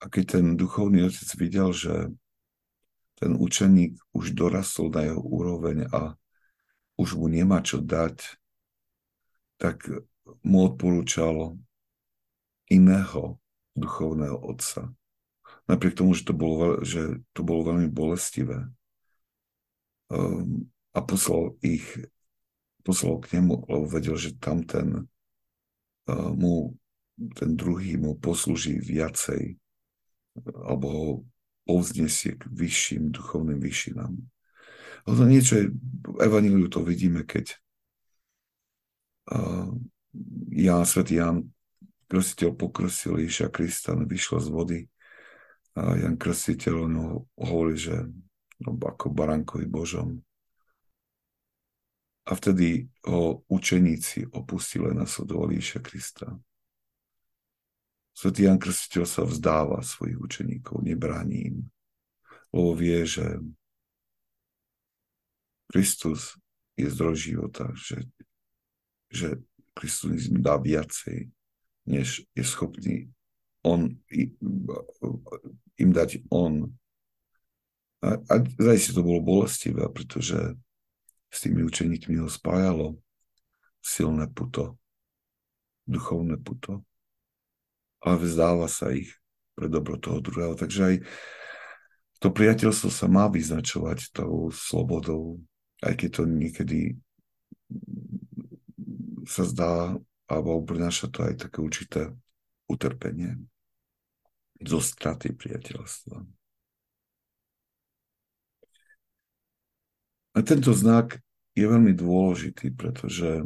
[0.02, 2.10] A keď ten duchovný otec videl, že
[3.22, 6.18] ten učeník už dorastol na jeho úroveň a
[6.98, 8.18] už mu nemá čo dať,
[9.62, 9.86] tak
[10.42, 11.54] mu odporúčal
[12.66, 13.38] iného
[13.78, 14.90] duchovného otca.
[15.70, 18.68] Napriek tomu, že to bolo, že to bolo veľmi bolestivé.
[20.10, 21.86] Um, a poslal ich,
[22.82, 25.06] poslal k nemu, lebo vedel, že tam ten
[26.10, 26.76] uh, mu,
[27.38, 29.58] ten druhý mu poslúži viacej,
[30.66, 31.06] alebo ho
[31.66, 34.18] povznesie k vyšším duchovným vyšinám.
[35.06, 35.66] Ale to niečo je,
[36.06, 37.58] v Evangeliu to vidíme, keď
[40.52, 41.48] Ján, svätý Ján
[42.12, 44.80] Krstiteľ pokrosil Ježiša Krista, vyšlo z vody
[45.80, 47.96] a Jan Krstiteľ no, hovorí, že
[48.60, 50.20] no, ako barankovi Božom.
[52.26, 56.28] A vtedy ho učeníci opustili a nasledovali Ježiša Krista.
[58.14, 61.58] Svetý Jan Krstiteľ sa vzdáva svojich učeníkov, nebráni im,
[62.54, 63.42] lebo vie, že
[65.72, 66.38] Kristus
[66.76, 68.06] je zdroj života, že,
[69.08, 69.40] že
[69.72, 71.32] Kristus im dá viacej,
[71.88, 73.10] než je schopný
[73.64, 73.96] on,
[75.78, 76.70] im dať on.
[78.02, 78.34] A, a
[78.76, 80.58] si to bolo bolestivé, pretože
[81.32, 83.00] s tými učeníkmi ho spájalo
[83.80, 84.78] silné puto,
[85.88, 86.84] duchovné puto.
[88.04, 89.16] Ale vzdáva sa ich
[89.56, 90.54] pre dobro toho druhého.
[90.58, 90.96] Takže aj
[92.22, 95.42] to priateľstvo sa má vyznačovať tou slobodou,
[95.82, 96.80] aj keď to niekedy
[99.26, 99.98] sa zdá,
[100.30, 102.02] alebo prináša to aj také určité
[102.70, 103.42] utrpenie
[104.62, 106.41] zo straty priateľstva.
[110.32, 111.20] A tento znak
[111.56, 113.44] je veľmi dôležitý, pretože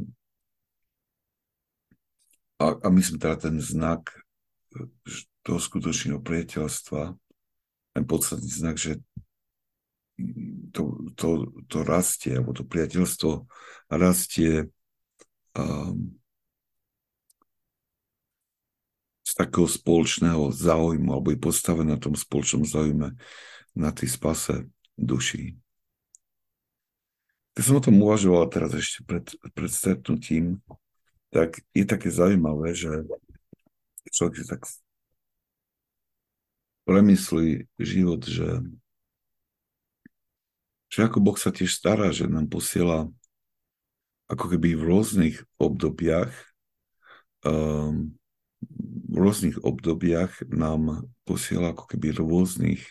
[2.62, 4.14] a, a myslím teda ten znak
[4.72, 4.88] e,
[5.44, 7.18] toho skutočného priateľstva,
[7.96, 9.02] ten podstatný znak, že
[10.72, 13.46] to, to, to rastie, alebo to priateľstvo
[13.92, 14.72] rastie
[15.60, 16.16] um,
[19.26, 23.12] z takého spoločného záujmu, alebo je postavené na tom spoločnom záujme
[23.76, 25.60] na tej spase duší.
[27.56, 30.60] Keď som o tom uvažoval teraz ešte pred, pred stretnutím,
[31.32, 33.08] tak je také zaujímavé, že
[34.12, 34.62] človek si tak
[36.84, 38.60] premyslí život, že,
[40.92, 43.08] že ako Boh sa tiež stará, že nám posiela
[44.28, 46.34] ako keby v rôznych obdobiach
[47.46, 48.14] um,
[49.06, 52.82] v rôznych obdobiach nám posiela ako keby rôznych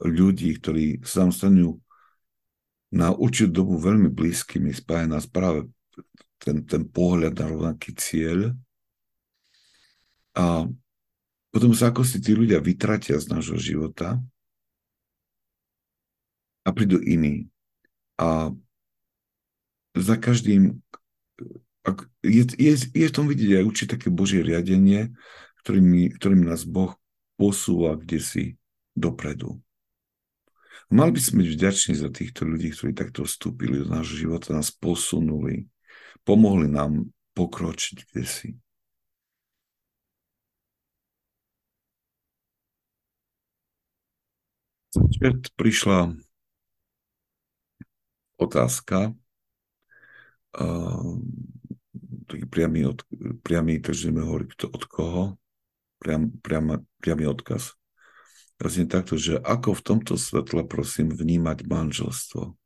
[0.00, 1.83] ľudí, ktorí sa nám stanú
[2.94, 5.66] na určitú dobu veľmi blízkymi, spája nás práve
[6.38, 8.54] ten, ten pohľad na rovnaký cieľ.
[10.38, 10.70] A
[11.50, 14.22] potom sa ako si tí ľudia vytratia z nášho života
[16.62, 17.50] a prídu iní.
[18.14, 18.54] A
[19.98, 20.78] za každým
[22.22, 25.12] je, je, je v tom vidieť aj určite také Božie riadenie,
[25.66, 26.94] ktorým, ktorým nás Boh
[27.34, 28.44] posúva kde si
[28.94, 29.63] dopredu.
[30.92, 34.68] Mali by sme byť vďační za týchto ľudí, ktorí takto vstúpili do nášho života, nás
[34.68, 35.64] posunuli,
[36.28, 38.48] pomohli nám pokročiť kde si.
[45.56, 46.14] Prišla
[48.36, 49.16] otázka,
[50.60, 51.16] uh,
[52.28, 53.02] taký priamy, od,
[53.42, 55.22] priamy takže ideme hovoriť od koho,
[55.98, 57.74] priam, priam, priamy odkaz
[58.70, 62.56] znie takto, že ako v tomto svetle, prosím, vnímať manželstvo.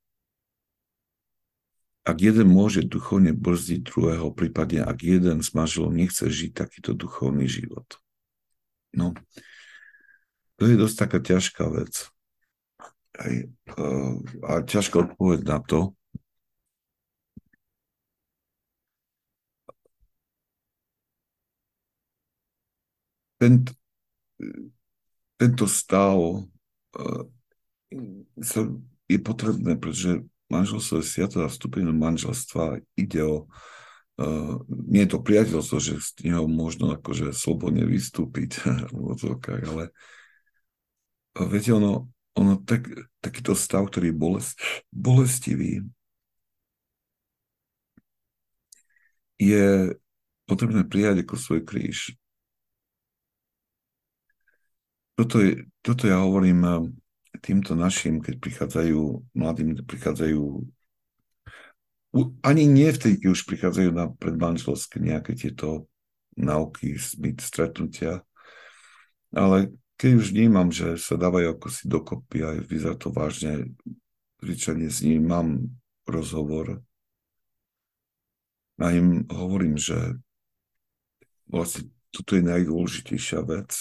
[2.08, 7.44] Ak jeden môže duchovne brzdiť druhého, prípadne ak jeden z manželov nechce žiť takýto duchovný
[7.44, 7.84] život.
[8.96, 9.12] No,
[10.56, 12.08] to je dosť taká ťažká vec.
[13.18, 13.34] Aj,
[14.42, 15.92] a ťažká odpoveď na to.
[23.38, 23.68] Ten,
[25.38, 27.24] tento stav uh,
[29.08, 35.14] je potrebné, pretože manželstvo je sviato a vstúpenie do manželstva ide o uh, nie je
[35.14, 38.60] to priateľstvo, že z neho možno akože slobodne vystúpiť
[38.92, 39.84] v odzvokách, ale
[41.38, 42.90] uh, viete, ono, ono tak,
[43.22, 44.54] takýto stav, ktorý je bolest,
[44.90, 45.86] bolestivý,
[49.38, 49.94] je
[50.50, 52.18] potrebné prijať ako svoj kríž
[55.18, 56.74] toto, je, toto ja hovorím eh,
[57.42, 59.00] týmto našim, keď prichádzajú,
[59.34, 60.42] mladým prichádzajú,
[62.46, 65.90] ani nie vtedy, keď už prichádzajú na predmanželské nejaké tieto
[66.38, 66.94] nauky,
[67.42, 68.22] stretnutia,
[69.34, 73.74] ale keď už vnímam, že sa dávajú ako si dokopy a vyzerá to vážne,
[74.38, 75.48] zvyčajne s ním mám
[76.06, 76.80] rozhovor.
[78.78, 80.22] A im hovorím, že
[81.50, 83.74] vlastne toto je najdôležitejšia vec,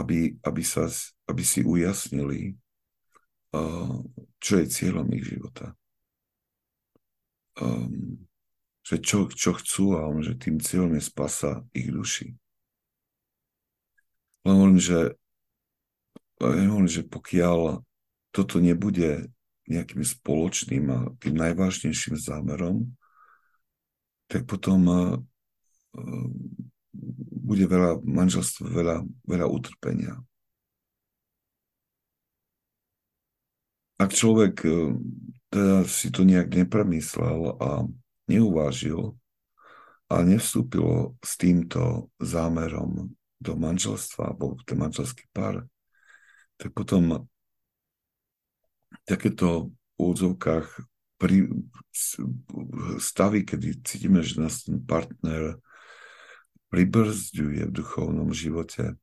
[0.00, 0.88] aby, aby, sa,
[1.28, 2.56] aby si ujasnili,
[4.40, 5.76] čo je cieľom ich života.
[8.80, 12.32] Že čo, čo chcú a on, že tým cieľom je spasa ich duši.
[14.48, 15.12] Len hovorím, že,
[16.88, 17.84] že pokiaľ
[18.32, 19.28] toto nebude
[19.68, 22.88] nejakým spoločným a tým najvážnejším zámerom,
[24.30, 24.80] tak potom
[26.92, 30.18] bude veľa manželstv, veľa, veľa utrpenia.
[34.00, 34.64] Ak človek
[35.50, 37.84] teda si to nejak nepremyslel a
[38.30, 39.18] neuvážil
[40.06, 43.12] a nevstúpilo s týmto zámerom
[43.42, 45.66] do manželstva alebo ten manželský pár,
[46.54, 47.26] tak potom
[49.04, 50.66] takéto v úvodzovkách
[52.96, 55.60] stavy, kedy cítime, že nás ten partner
[56.70, 58.94] pribrzďuje v duchovnom živote,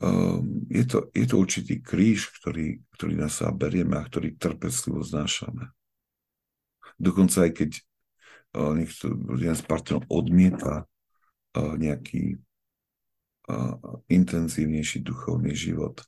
[0.00, 5.04] um, je, to, je to určitý kríž, ktorý, ktorý na sa berieme a ktorý trpeclivo
[5.04, 5.70] znášame.
[6.96, 7.70] Dokonca aj keď
[8.58, 12.40] uh, niekto, jeden z partnerov odmieta uh, nejaký
[13.52, 13.76] uh,
[14.08, 16.00] intenzívnejší duchovný život,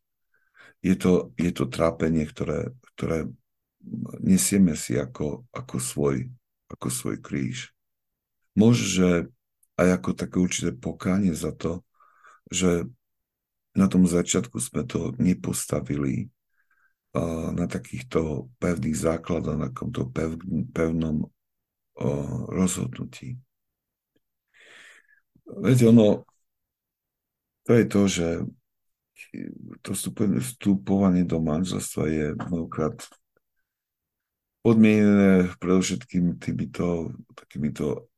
[0.80, 3.28] je to, je to trápenie, ktoré, ktoré
[4.20, 6.16] nesieme si ako, ako, svoj,
[6.72, 7.76] ako svoj kríž.
[8.56, 9.08] Možno, že
[9.80, 11.80] aj ako také určité pokánie za to,
[12.52, 12.84] že
[13.72, 16.28] na tom začiatku sme to nepostavili
[17.56, 20.36] na takýchto pevných základoch, na takomto pev,
[20.76, 21.26] pevnom
[22.50, 23.40] rozhodnutí.
[25.64, 26.28] Viete, ono,
[27.66, 28.28] to je to, že
[29.82, 29.90] to
[30.42, 32.98] vstupovanie do manželstva je mnohokrát
[34.60, 38.09] podmienené predovšetkým týmito, takýmito,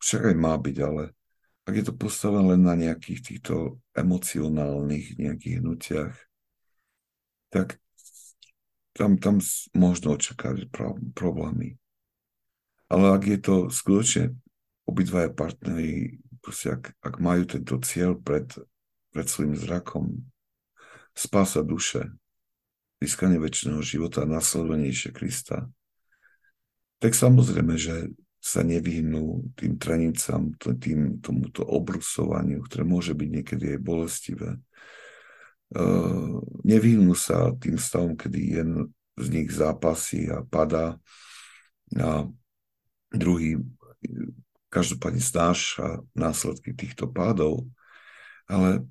[0.00, 1.16] však aj má byť, ale
[1.66, 6.14] ak je to postavené len na nejakých týchto emocionálnych nejakých hnutiach,
[7.50, 7.82] tak
[8.94, 9.42] tam, tam
[9.74, 10.70] možno očakávať
[11.12, 11.76] problémy.
[12.86, 14.38] Ale ak je to skutočne
[14.86, 18.46] obidvaja partnery, ak, ak majú tento cieľ pred,
[19.10, 20.22] pred svojim zrakom,
[21.18, 22.14] spása duše,
[23.02, 25.66] získanie väčšného života a nasledovanie Krista,
[27.02, 28.14] tak samozrejme, že
[28.46, 34.50] sa nevyhnú tým trenicám, tým, tomuto obrusovaniu, ktoré môže byť niekedy aj bolestivé.
[35.74, 40.94] Uh, nevyhnú sa tým stavom, kedy jeden z nich zápasí a padá
[41.98, 42.26] a
[43.10, 43.58] druhý
[44.70, 47.66] každopádne znáša následky týchto pádov,
[48.46, 48.86] ale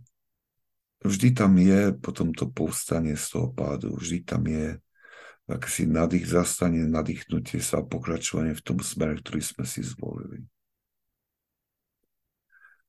[1.04, 4.80] vždy tam je potom to povstanie z toho pádu, vždy tam je
[5.70, 10.42] si nadých, zastane, nadýchnutie sa a pokračovanie v tom smere, ktorý sme si zvolili.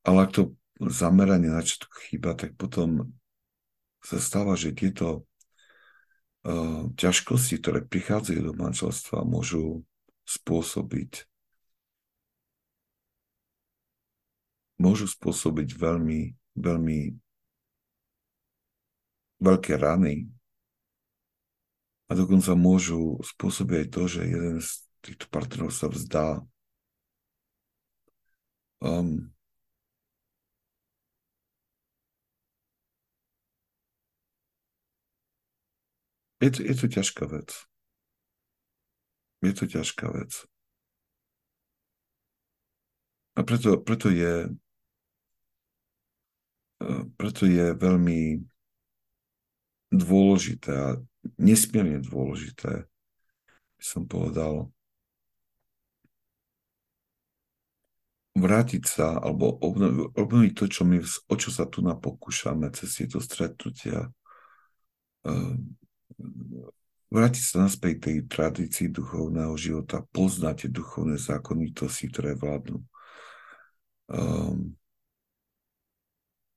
[0.06, 0.42] Ale ak to
[0.80, 3.12] zameranie na čo chýba, tak potom
[4.00, 5.26] sa stáva, že tieto
[6.46, 9.84] uh, ťažkosti, ktoré prichádzajú do manželstva, môžu
[10.24, 11.28] spôsobiť
[14.76, 17.00] môžu spôsobiť veľmi, veľmi
[19.40, 20.28] veľké rany
[22.06, 24.70] a dokonca môžu spôsobiť aj to, že jeden z
[25.02, 26.42] týchto partnerov sa vzdá.
[28.78, 29.34] Um,
[36.38, 37.50] je, to, je to ťažká vec.
[39.42, 40.32] Je to ťažká vec.
[43.36, 44.48] A preto, preto je
[47.16, 48.44] preto je veľmi
[49.92, 50.88] dôležité a
[51.36, 52.86] nesmierne dôležité,
[53.76, 54.70] by som povedal,
[58.36, 59.56] vrátiť sa alebo
[60.12, 64.12] obnoviť, to, čo my, o čo sa tu napokúšame cez tieto stretnutia.
[65.24, 65.74] Ehm,
[67.08, 72.84] vrátiť sa naspäť tej tradícii duchovného života, poznať duchovné zákonitosti, ktoré vládnu.
[74.06, 74.78] Um,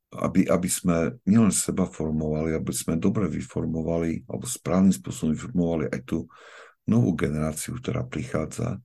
[0.09, 6.01] aby, aby sme nielen seba formovali, aby sme dobre vyformovali alebo správnym spôsobom vyformovali aj
[6.09, 6.25] tú
[6.89, 8.81] novú generáciu, ktorá prichádza,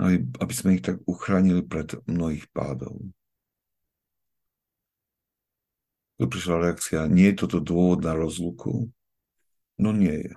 [0.00, 2.96] aby, aby sme ich tak uchránili pred mnohých pádov.
[6.16, 8.88] Tu prišla reakcia, nie je toto dôvod na rozluku?
[9.76, 10.32] No nie je.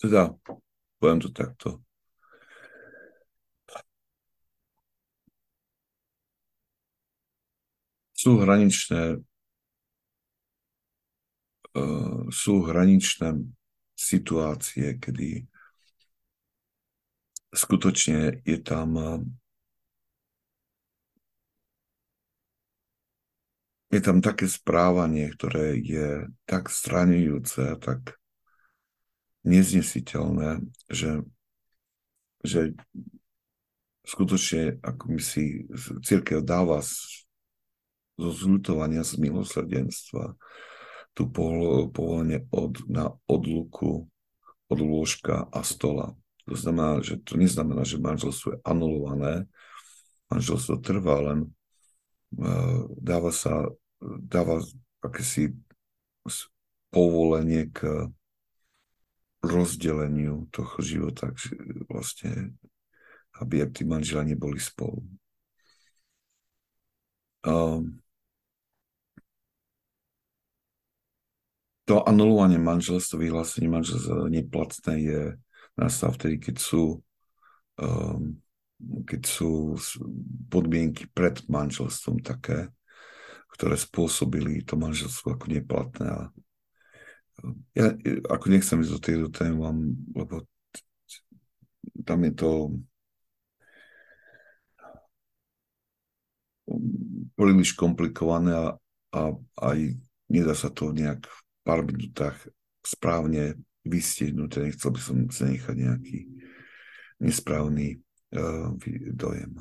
[0.00, 0.32] Teda,
[0.96, 1.84] poviem to takto.
[8.18, 9.22] Sú hraničné
[11.78, 13.46] uh, sú hraničné
[13.94, 15.46] situácie, kedy
[17.54, 19.22] skutočne je tam uh,
[23.88, 28.20] je tam také správanie, ktoré je tak zraňujúce tak
[29.48, 30.60] neznesiteľné,
[30.92, 31.24] že,
[32.44, 32.76] že
[34.04, 35.64] skutočne, ako mi si
[36.04, 36.84] církev dáva
[38.18, 40.34] zo zľutovania z milosrdenstva,
[41.14, 44.10] tu povolenie od, na odluku
[44.68, 46.18] od lôžka a stola.
[46.46, 49.48] To znamená, že to neznamená, že manželstvo je anulované.
[50.28, 51.40] Manželstvo trvá, len
[52.36, 53.70] uh, dáva sa,
[54.02, 54.60] dáva
[55.00, 55.56] akési
[56.92, 58.08] povolenie k
[59.40, 61.30] rozdeleniu toho života,
[61.86, 62.58] vlastne,
[63.38, 65.04] aby tí manžela neboli spolu.
[67.46, 68.02] Um,
[71.88, 75.22] to anulovanie manželstva, vyhlásenie manželstva neplatné je
[75.72, 77.00] nastav vtedy, keď sú,
[77.80, 78.36] um,
[79.08, 79.80] keď sú
[80.52, 82.68] podmienky pred manželstvom také,
[83.56, 86.06] ktoré spôsobili to manželstvo ako neplatné.
[86.12, 86.22] A
[87.72, 87.96] ja
[88.28, 89.56] ako nechcem ísť do tejto témy,
[90.12, 90.44] lebo
[92.04, 92.50] tam je to
[97.32, 98.66] príliš komplikované a,
[99.16, 99.20] a
[99.72, 99.78] aj
[100.28, 101.24] nedá sa to nejak
[101.68, 102.40] pár minútach
[102.80, 104.64] správne vystihnúť.
[104.64, 106.18] Nechcel by som zanechať nejaký
[107.20, 108.00] nesprávny
[108.32, 108.72] uh,
[109.12, 109.60] dojem.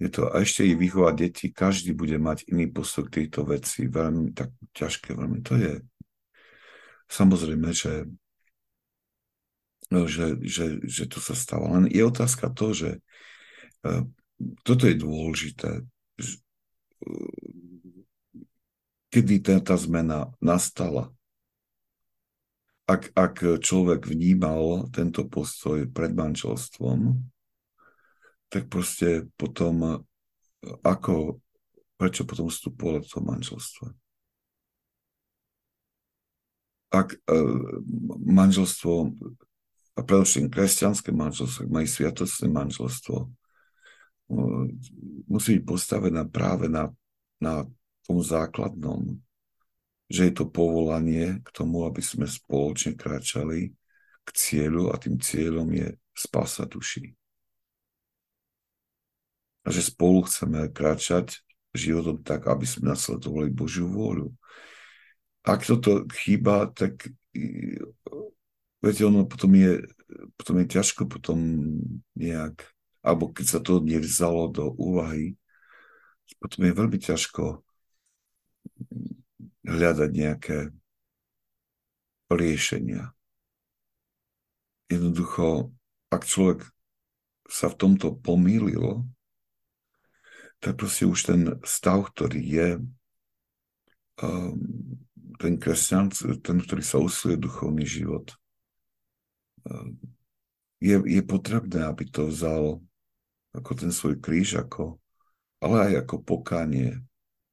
[0.00, 3.86] Je to, a ešte i vychovať deti, každý bude mať iný postoj k tejto veci.
[3.86, 5.44] Veľmi tak ťažké, veľmi.
[5.46, 5.72] To je
[7.06, 8.08] samozrejme, že,
[9.92, 11.70] že, že, že to sa stalo.
[11.78, 12.90] Len je otázka to, že
[13.86, 14.02] uh,
[14.66, 15.84] toto je dôležité.
[19.10, 21.10] Kedy tá zmena nastala.
[22.86, 27.22] Ak, ak človek vnímal tento postoj pred manželstvom,
[28.50, 30.02] tak proste potom,
[30.82, 31.38] ako,
[31.94, 33.94] prečo potom vstupovalo do manželstva?
[36.90, 37.78] Ak uh,
[38.26, 39.14] manželstvo,
[39.94, 44.66] a predovšetkým kresťanské manželstvo, ak majú sviatostné manželstvo, uh,
[45.30, 46.90] musí byť postavené práve na,
[47.38, 47.62] na
[48.06, 49.20] tom základnom,
[50.10, 53.70] že je to povolanie k tomu, aby sme spoločne kráčali
[54.26, 57.14] k cieľu a tým cieľom je spása duší.
[59.62, 61.40] A že spolu chceme kráčať
[61.76, 64.34] životom tak, aby sme nasledovali Božiu vôľu.
[65.46, 67.06] Ak toto chýba, tak
[68.82, 69.84] viete, ono potom je,
[70.34, 71.38] potom je ťažko potom
[72.18, 72.66] nejak,
[73.00, 75.38] alebo keď sa to nevzalo do úvahy,
[76.42, 77.62] potom je veľmi ťažko
[79.64, 80.58] hľadať nejaké
[82.30, 83.14] riešenia.
[84.90, 85.70] Jednoducho,
[86.10, 86.66] ak človek
[87.46, 89.06] sa v tomto pomýlil,
[90.60, 92.68] tak proste už ten stav, ktorý je,
[94.22, 94.58] um,
[95.40, 96.12] ten kresťan,
[96.44, 98.34] ten, ktorý sa usiluje duchovný život,
[99.64, 99.96] um,
[100.82, 102.82] je, je potrebné, aby to vzal
[103.56, 105.00] ako ten svoj kríž, ako,
[105.58, 107.02] ale aj ako pokánie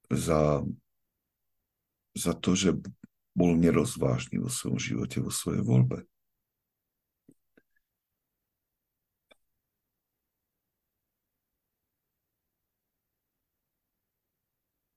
[0.07, 0.61] za
[2.17, 2.73] za to, že
[3.37, 6.01] bol nerozvážny vo svojom živote, vo svojej voľbe.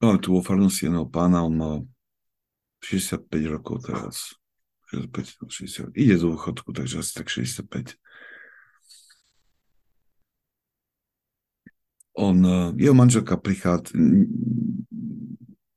[0.01, 1.73] Máme tu vo farnosti jedného pána, on má
[2.81, 4.33] 65 rokov teraz.
[4.89, 8.01] 65, 60, ide do dôchodku, takže asi tak 65.
[12.17, 13.93] On, eh, jeho manželka prichádza,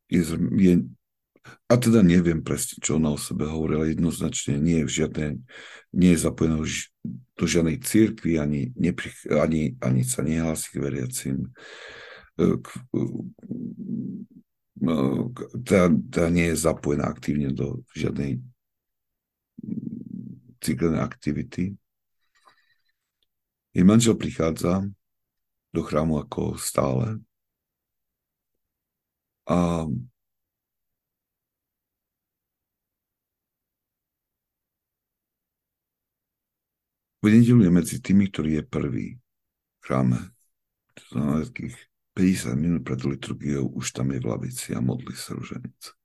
[0.08, 0.22] je,
[0.56, 0.74] je
[1.44, 5.32] a teda neviem presne, čo ona o sebe hovorila, jednoznačne nie je v žiadnej,
[5.92, 6.64] nie je zapojená
[7.36, 11.52] do žiadnej církvy, ani, neprich, ani, ani sa nehlási k veriacim.
[12.40, 12.62] E,
[14.80, 14.96] no,
[15.68, 18.40] teda, teda nie je zapojená aktívne do žiadnej
[20.64, 21.76] církevnej aktivity.
[23.76, 24.88] Jej manžel prichádza
[25.74, 27.20] do chrámu ako stále
[29.50, 29.90] a
[37.24, 40.20] V nedelu je medzi tými, ktorý je prvý v chráme.
[41.00, 41.80] To znamená, takých
[42.20, 45.96] 50 minút pred liturgiou už tam je v lavici a modlí sa ruženec.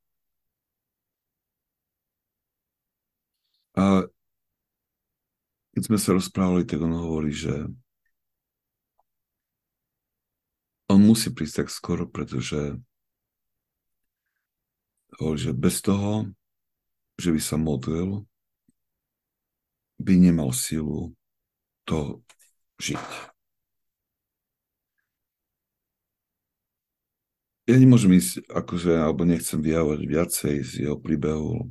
[3.75, 4.07] A
[5.75, 7.67] keď sme sa rozprávali, tak on hovorí, že
[10.87, 12.79] on musí prísť tak skoro, pretože
[15.19, 16.31] hovorí, že bez toho,
[17.19, 18.23] že by sa modlil,
[19.99, 21.13] by nemal silu
[21.85, 22.23] to
[22.79, 23.03] žiť.
[27.69, 31.69] Ja nemôžem ísť, akože, alebo nechcem vyjavovať viacej z jeho príbehu,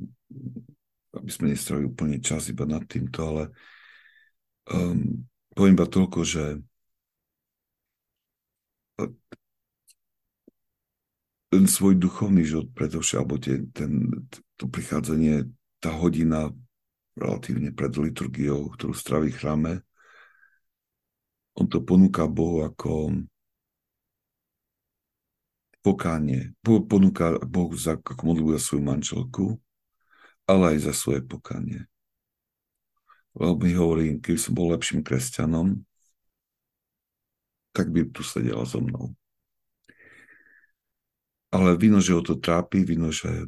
[1.10, 3.42] aby sme nestrali úplne čas iba nad týmto, ale
[4.70, 5.26] um,
[5.58, 6.44] poviem iba toľko, že
[11.48, 14.12] ten svoj duchovný život, pretože, alebo tie, ten,
[14.60, 15.48] to prichádzanie,
[15.80, 16.52] tá hodina
[17.18, 19.82] relatívne pred liturgiou, ktorú straví chráme,
[21.58, 23.18] on to ponúka Bohu ako
[25.82, 26.54] pokánie.
[26.62, 29.46] Ponúka Bohu za, ako modlitbu za svoju manželku,
[30.46, 31.90] ale aj za svoje pokánie.
[33.34, 35.82] Veľmi hovorím, keby som bol lepším kresťanom,
[37.74, 39.14] tak by tu sedela so mnou.
[41.50, 43.46] Ale vino, že ho to trápi, vino, že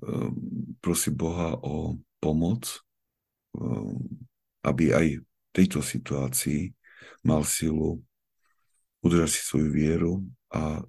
[0.00, 0.32] um,
[0.78, 2.84] prosí Boha o pomoc,
[4.62, 6.70] aby aj v tejto situácii
[7.26, 8.00] mal silu
[9.00, 10.12] udržať si svoju vieru
[10.52, 10.84] a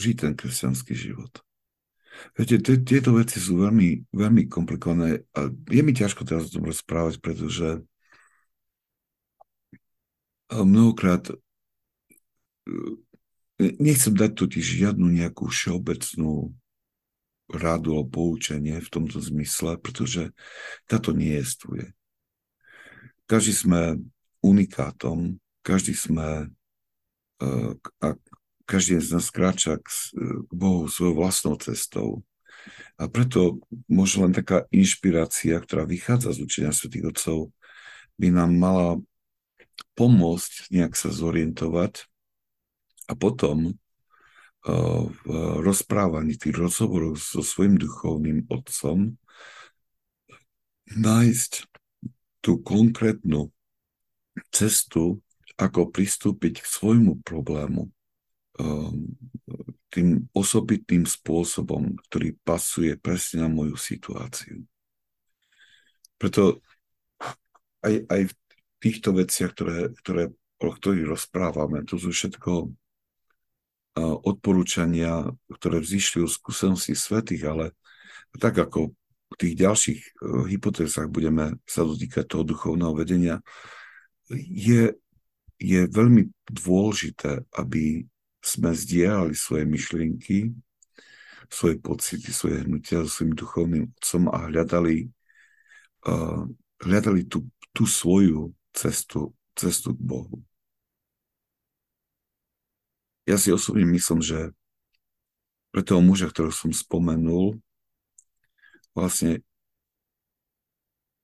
[0.00, 1.32] žiť ten kresťanský život.
[2.36, 7.20] Viete, tieto veci sú veľmi, veľmi komplikované a je mi ťažko teraz o tom rozprávať,
[7.20, 7.80] pretože
[10.52, 11.32] mnohokrát
[13.62, 16.50] Nechcem dať totiž žiadnu nejakú všeobecnú
[17.58, 20.30] radu alebo poučenie v tomto zmysle, pretože
[20.86, 21.44] táto nie je
[23.26, 23.80] Každý sme
[24.42, 26.50] unikátom, každý sme
[27.40, 28.06] e, a
[28.66, 29.88] každý z nás kráča k
[30.48, 32.22] Bohu svojou vlastnou cestou.
[32.96, 33.58] A preto
[33.90, 37.50] možno len taká inšpirácia, ktorá vychádza z učenia svätých Otcov,
[38.16, 38.88] by nám mala
[39.98, 42.06] pomôcť nejak sa zorientovať
[43.10, 43.76] a potom
[44.62, 45.26] v
[45.58, 49.18] rozprávaní tých rozhovorov so svojim duchovným otcom
[50.86, 51.52] nájsť
[52.42, 53.50] tú konkrétnu
[54.54, 55.18] cestu,
[55.58, 57.90] ako pristúpiť k svojmu problému
[58.58, 59.14] um,
[59.92, 64.64] tým osobitným spôsobom, ktorý pasuje presne na moju situáciu.
[66.16, 66.64] Preto
[67.84, 68.32] aj, aj v
[68.80, 70.22] týchto veciach, ktoré, ktoré,
[70.62, 72.72] o ktorých rozprávame, to sú všetko
[74.00, 77.64] odporúčania, ktoré vzýšli od skúsenosti svetých, ale
[78.40, 78.96] tak ako
[79.32, 80.10] v tých ďalších e,
[80.48, 83.36] hypotézach budeme sa dotýkať toho duchovného vedenia,
[84.32, 84.96] je,
[85.60, 88.08] je veľmi dôležité, aby
[88.40, 90.56] sme zdieľali svoje myšlienky,
[91.52, 95.12] svoje pocity, svoje hnutia so svojím duchovným otcom a hľadali,
[96.08, 96.48] uh,
[96.80, 97.44] hľadali tú,
[97.76, 100.40] tú svoju cestu, cestu k Bohu
[103.26, 104.50] ja si osobne myslím, že
[105.72, 107.56] pre toho muža, ktorého som spomenul,
[108.92, 109.40] vlastne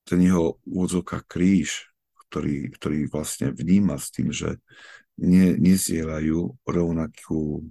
[0.08, 1.92] ten jeho úvodzovka kríž,
[2.28, 4.56] ktorý, ktorý vlastne vníma s tým, že
[5.20, 7.68] ne, nezielajú rovnakú,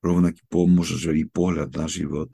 [0.00, 2.32] rovnaký pomôžový pohľad na život.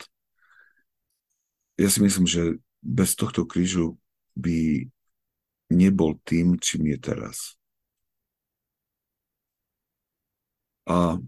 [1.75, 3.99] Ja si myslím, že bez tohto krížu
[4.39, 4.87] by
[5.71, 7.60] nebol tým, čím je teraz.
[10.91, 11.23] A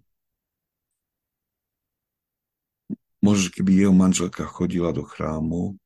[3.23, 5.79] možno, keby jeho manželka chodila do chrámu,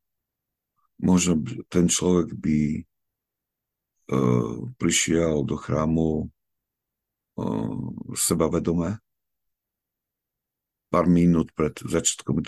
[0.96, 2.60] možno ten človek by
[4.08, 6.32] uh, prišiel do chrámu
[7.36, 7.76] uh,
[8.16, 8.96] sebavedome
[10.88, 12.40] pár minút pred začiatkom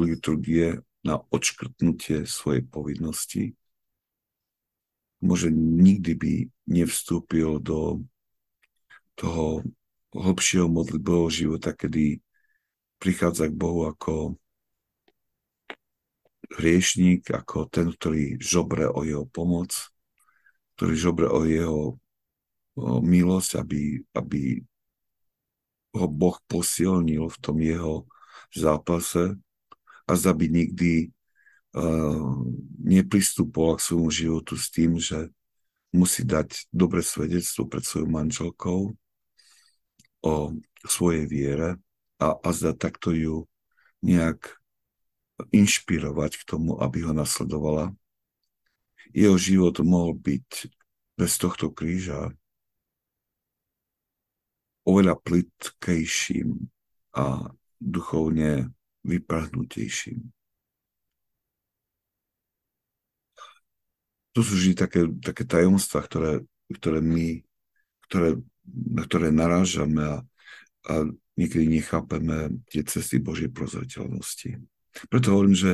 [0.00, 3.52] liturgie na odškrtnutie svojej povinnosti.
[5.20, 5.52] Možno
[5.84, 6.32] nikdy by
[6.64, 8.00] nevstúpil do
[9.20, 9.60] toho
[10.14, 12.18] hlbšieho modlitbového života, kedy
[12.98, 14.36] prichádza k Bohu ako
[16.58, 19.70] hriešník, ako ten, ktorý žobre o jeho pomoc,
[20.74, 22.00] ktorý žobre o jeho
[22.80, 24.42] o milosť, aby, aby
[25.92, 28.06] ho Boh posilnil v tom jeho
[28.54, 29.36] zápase
[30.06, 31.10] a by nikdy
[31.76, 32.40] uh,
[32.82, 35.30] nepristupoval k svojmu životu s tým, že
[35.90, 38.94] musí dať dobre svedectvo pred svojou manželkou,
[40.20, 40.54] o
[40.84, 41.76] svojej viere
[42.20, 43.48] a, a zda takto ju
[44.04, 44.60] nejak
[45.48, 47.96] inšpirovať k tomu, aby ho nasledovala.
[49.16, 50.68] Jeho život mohol byť
[51.16, 52.32] bez tohto kríža
[54.84, 56.68] oveľa plitkejším
[57.16, 58.72] a duchovne
[59.04, 60.20] vyprahnutejším.
[64.30, 66.32] To sú vždy také, také tajomstvá, ktoré,
[66.70, 67.42] ktoré my,
[68.06, 68.38] ktoré
[68.74, 70.16] na ktoré narážame a,
[70.86, 70.94] a
[71.36, 74.60] niekedy nechápeme tie cesty Božej prozreteľnosti.
[75.08, 75.72] Preto hovorím, že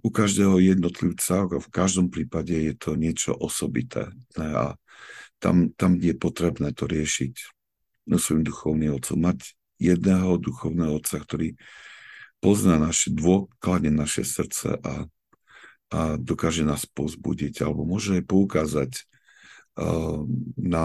[0.00, 4.08] u každého jednotlivca, v každom prípade je to niečo osobité.
[4.38, 4.78] A
[5.42, 7.34] tam, tam je potrebné to riešiť
[8.08, 9.18] no svojim duchovným otcom.
[9.18, 11.58] Mať jedného duchovného otca, ktorý
[12.40, 15.04] pozná naše, dôkladne naše srdce a,
[15.92, 18.92] a dokáže nás pozbudiť, alebo môže aj poukázať
[20.56, 20.84] na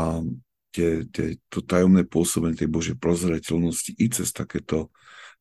[0.76, 4.92] tie, tie, to tajomné pôsobenie tej Božej prozreteľnosti i cez takéto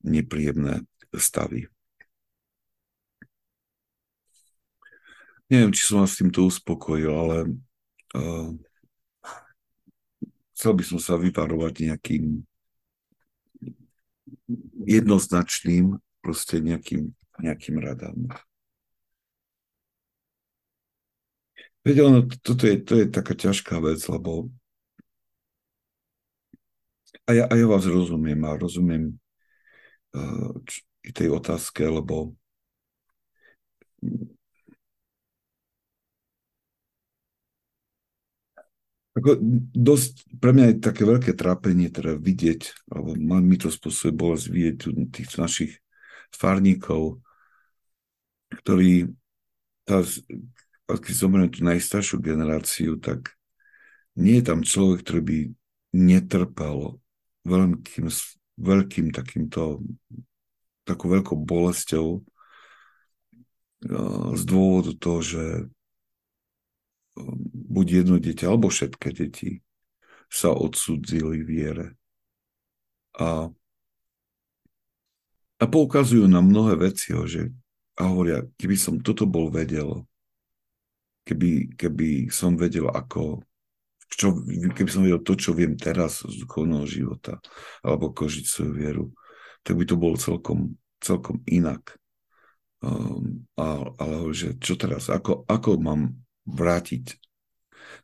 [0.06, 1.66] nepríjemné stavy.
[5.50, 7.38] neviem, či som vás s týmto uspokojil, ale
[8.14, 8.54] uh,
[10.54, 12.46] chcel by som sa vyparovať nejakým
[14.86, 17.10] jednoznačným proste nejakým,
[17.42, 18.30] nejakým radám.
[21.80, 24.52] Veď ono, toto je, to je taká ťažká vec, lebo
[27.24, 29.16] a ja, a ja vás rozumiem a rozumiem
[30.12, 30.52] uh,
[31.00, 32.36] i tej otázke, lebo
[39.16, 39.36] ako
[39.74, 44.76] dosť, pre mňa je také veľké trápenie teda vidieť, alebo mi to spôsobuje bolesť vidieť
[45.12, 45.72] tých našich
[46.30, 47.18] farníkov,
[48.62, 49.10] ktorí
[49.84, 50.06] tá,
[50.98, 53.36] keď zoberiem tú najstaršiu generáciu, tak
[54.18, 55.38] nie je tam človek, ktorý by
[55.94, 56.98] netrpel
[57.46, 58.06] veľkým,
[58.58, 59.84] veľkým takýmto,
[60.84, 62.20] takou veľkou bolesťou e,
[64.34, 65.64] z dôvodu toho, že e,
[67.70, 69.50] buď jedno dieťa, alebo všetky deti
[70.30, 71.98] sa odsudzili viere.
[73.18, 73.50] A,
[75.58, 77.50] a poukazujú na mnohé veci, že
[78.00, 80.08] a hovoria, keby som toto bol vedel,
[81.30, 83.38] keby, keby som vedel, ako,
[84.10, 84.34] čo,
[84.74, 87.38] keby som vedel to, čo viem teraz z duchovného života,
[87.86, 89.06] alebo ako žiť svoju vieru,
[89.62, 91.94] tak by to bolo celkom, celkom inak.
[92.82, 96.18] Um, ale že čo teraz, ako, ako mám
[96.48, 97.14] vrátiť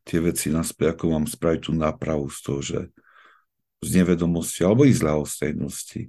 [0.07, 2.81] tie veci naspäť, ako mám spraviť tú nápravu z toho, že
[3.83, 6.03] z nevedomosti alebo i z ľahostajnosti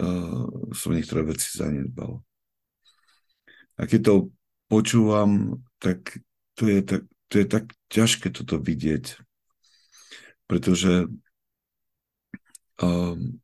[0.00, 2.22] uh, som niektoré veci zanedbal.
[3.74, 4.14] A keď to
[4.70, 6.18] počúvam, tak
[6.54, 9.18] to je tak, to je tak ťažké toto vidieť,
[10.46, 11.10] pretože
[12.78, 13.42] um,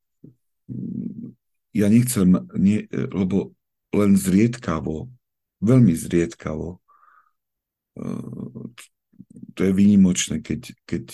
[1.75, 3.55] ja nechcem, nie, lebo
[3.91, 5.11] len zriedkavo,
[5.59, 6.79] veľmi zriedkavo,
[7.99, 8.63] uh,
[9.55, 11.05] to je výnimočné, keď, keď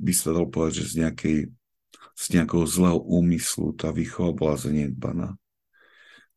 [0.00, 1.38] by sa dalo povedať, že z, nejakej,
[2.16, 5.36] z nejakého zlého úmyslu tá výchova bola zanedbaná.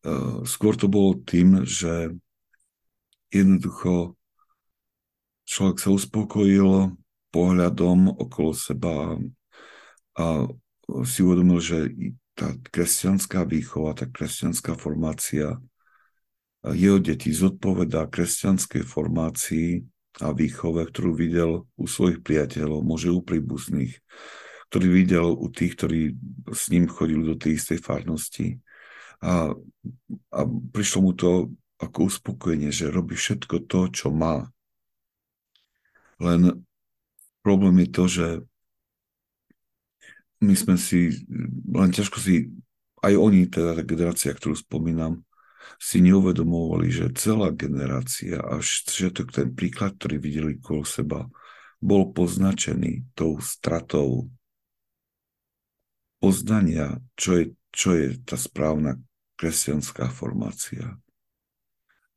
[0.03, 2.11] Uh, skôr to bolo tým, že
[3.31, 4.16] jednoducho
[5.47, 6.91] človek sa uspokojil
[7.31, 9.15] pohľadom okolo seba
[10.19, 10.25] a
[11.07, 11.79] si uvedomil, že
[12.37, 15.57] tá kresťanská výchova, tá kresťanská formácia
[16.75, 19.85] jeho detí zodpovedá kresťanskej formácii
[20.19, 23.93] a výchove, ktorú videl u svojich priateľov, môže u príbuzných,
[24.73, 26.01] ktorý videl u tých, ktorí
[26.49, 28.57] s ním chodili do tej istej farnosti.
[29.21, 29.53] A,
[30.33, 30.39] a
[30.73, 34.49] prišlo mu to ako uspokojenie, že robí všetko to, čo má
[36.21, 36.65] len
[37.45, 38.27] problém je to, že
[40.41, 41.25] my sme si,
[41.73, 42.53] len ťažko si,
[43.01, 45.25] aj oni, teda tá generácia, ktorú spomínam,
[45.77, 51.27] si neuvedomovali, že celá generácia až všetok ten príklad, ktorý videli kolo seba,
[51.77, 54.29] bol poznačený tou stratou
[56.17, 58.97] poznania, čo je, čo je tá správna
[59.37, 60.97] kresťanská formácia.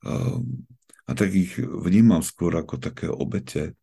[0.00, 0.64] Um,
[1.04, 3.76] a tak ich vnímam skôr ako také obete,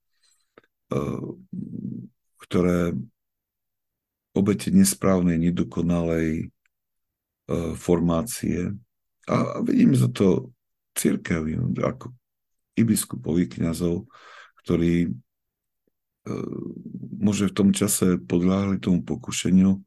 [2.48, 2.96] ktoré
[4.38, 8.72] obete nesprávnej, nedokonalej eh, formácie.
[9.28, 10.54] A vidím za to
[10.94, 11.44] církev,
[11.82, 12.14] ako
[12.78, 14.06] i biskupovi kniazov,
[14.64, 16.52] ktorí eh,
[17.18, 19.82] môže v tom čase podľahli tomu pokušeniu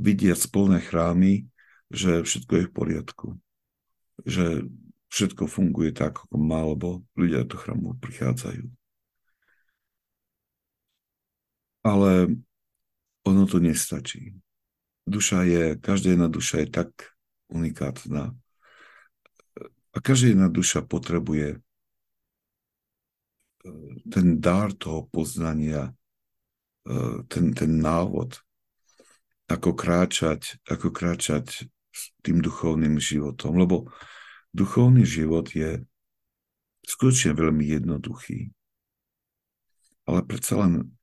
[0.00, 1.46] vidiať plné chrámy,
[1.92, 3.26] že všetko je v poriadku.
[4.24, 4.72] Že
[5.12, 8.81] všetko funguje tak, ako má, lebo ľudia do chrámu prichádzajú.
[11.82, 12.30] Ale
[13.22, 14.34] ono to nestačí.
[15.06, 16.90] Duša je, každá jedna duša je tak
[17.50, 18.34] unikátna.
[19.92, 21.58] A každá jedna duša potrebuje e,
[24.10, 25.90] ten dar toho poznania,
[26.86, 28.38] e, ten, ten návod,
[29.50, 33.58] ako kráčať, ako kráčať s tým duchovným životom.
[33.58, 33.90] Lebo
[34.54, 35.84] duchovný život je
[36.86, 38.48] skutočne veľmi jednoduchý.
[40.08, 40.94] Ale predsa len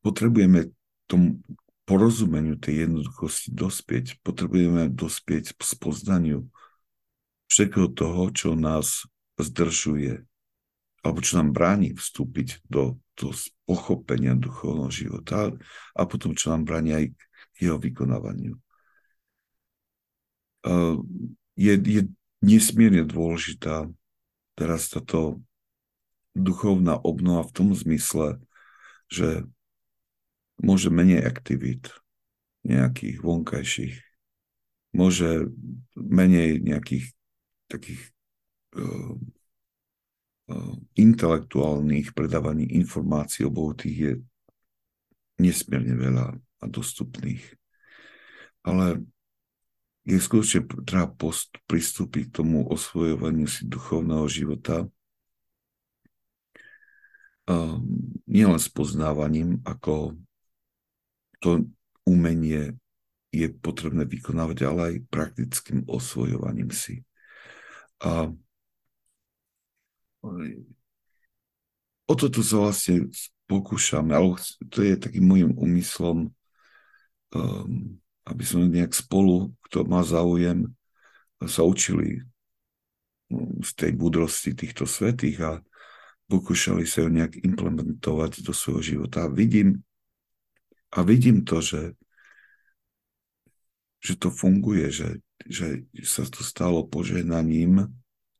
[0.00, 0.72] potrebujeme
[1.08, 1.40] tomu
[1.88, 4.22] porozumeniu tej jednoduchosti dospieť.
[4.22, 6.46] Potrebujeme dospieť k spoznaniu
[7.50, 10.22] všetkého toho, čo nás zdržuje
[11.00, 13.32] alebo čo nám bráni vstúpiť do, do
[13.64, 15.56] pochopenia duchovného života
[15.96, 18.60] a potom čo nám bráni aj k jeho vykonávaniu.
[21.56, 22.02] Je, je
[22.44, 23.88] nesmierne dôležitá
[24.60, 25.40] teraz táto
[26.36, 28.36] duchovná obnova v tom zmysle,
[29.08, 29.48] že
[30.60, 31.90] môže menej aktivít
[32.62, 33.96] nejakých vonkajších,
[34.92, 35.48] môže
[35.96, 37.16] menej nejakých
[37.70, 38.12] takých
[38.76, 39.16] uh,
[40.98, 44.12] intelektuálnych predávaní informácií o Bohu tých je
[45.38, 47.40] nesmierne veľa a dostupných.
[48.60, 49.00] Ale
[50.04, 54.84] je skutočne treba post, pristúpiť k tomu osvojovaniu si duchovného života
[57.48, 57.80] um,
[58.28, 60.18] nielen poznávaním, ako
[61.40, 61.66] to
[62.06, 62.76] umenie
[63.30, 67.06] je potrebné vykonávať, ale aj praktickým osvojovaním si.
[68.02, 68.32] A
[72.10, 73.08] o to tu sa vlastne
[73.46, 74.34] pokúšame, ale
[74.68, 76.30] to je takým môjim úmyslom,
[77.34, 77.70] um,
[78.26, 80.70] aby sme nejak spolu, kto má záujem,
[81.46, 82.20] sa učili
[83.30, 85.50] um, z tej budrosti týchto svetých a
[86.30, 89.26] pokúšali sa ju nejak implementovať do svojho života.
[89.26, 89.82] Vidím,
[90.90, 91.94] a vidím to, že,
[94.02, 97.90] že to funguje, že, že sa to stalo požehnaním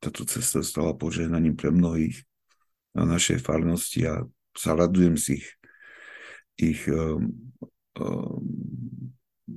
[0.00, 2.24] táto cesta stala požehnaním pre mnohých
[2.96, 4.24] na našej farnosti a
[4.56, 5.46] sa radujem z ich,
[6.56, 7.30] ich um,
[8.00, 8.42] um,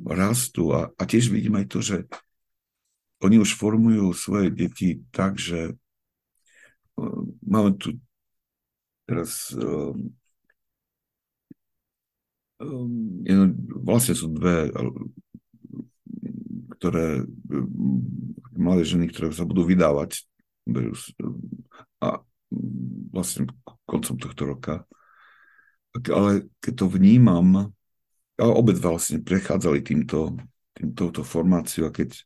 [0.06, 0.76] rastu.
[0.76, 1.98] A, a tiež vidím aj to, že
[3.24, 5.74] oni už formujú svoje deti tak, že
[7.00, 7.98] um, máme tu
[9.08, 10.12] teraz um,
[13.84, 14.72] vlastne sú dve
[16.84, 17.24] ktoré
[18.60, 20.28] mladé ženy, ktoré sa budú vydávať
[22.04, 22.20] a
[23.16, 23.48] vlastne
[23.88, 24.76] koncom tohto roka.
[25.96, 27.72] Ale keď to vnímam,
[28.36, 30.36] ale obe vlastne prechádzali týmto,
[30.76, 32.20] týmto formáciou a keď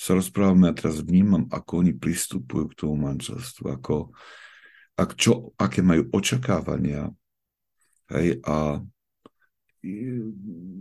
[0.00, 4.16] sa rozprávame a teraz vnímam, ako oni pristupujú k tomu manželstvu, ako,
[4.96, 7.12] ak čo, aké majú očakávania.
[8.08, 8.80] Hej, a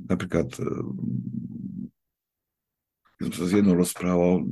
[0.08, 0.50] napríklad
[3.18, 4.46] keď som sa s jednou rozprával,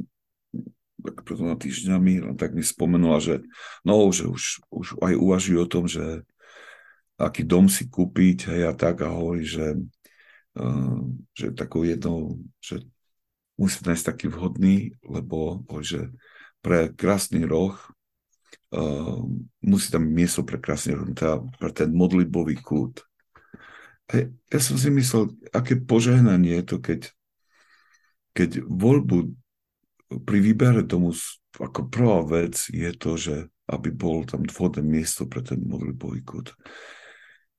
[1.06, 3.46] tak pred dvoma týždňami, tak mi spomenula, že
[3.86, 6.26] no, že už, už aj uvažujú o tom, že
[7.22, 9.78] aký dom si kúpiť, hej, a tak, a hovorí, že,
[10.58, 11.00] uh,
[11.38, 12.82] že takou jednou, že
[13.56, 16.02] musí nájsť taký vhodný, lebo hovorí, že
[16.60, 17.78] pre krásny roh
[18.74, 19.22] uh,
[19.62, 23.06] musí tam miesto pre krásny roh, teda pre ten modlitbový kút.
[24.54, 27.02] Ja som si myslel, aké požehnanie je to, keď,
[28.38, 29.34] keď voľbu
[30.06, 31.10] pri výbere tomu
[31.58, 33.36] ako prvá vec je to, že
[33.66, 36.54] aby bol tam vhodné miesto pre ten modlitbový kút.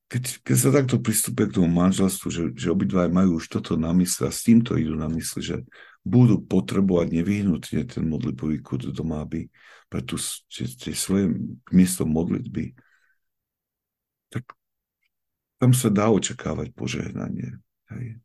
[0.06, 3.90] Keď, keď sa takto pristúpe k tomu manželstvu, že, že obidva majú už toto na
[3.90, 5.56] mysli a s týmto idú na mysli, že
[6.06, 9.50] budú potrebovať nevyhnutne ten modlitbový kút doma, aby
[9.90, 11.34] pre tie svoje
[11.74, 12.78] miesto modlitby,
[14.30, 14.46] tak
[15.56, 17.56] tam sa dá očakávať požehnanie.
[17.92, 18.20] Hej.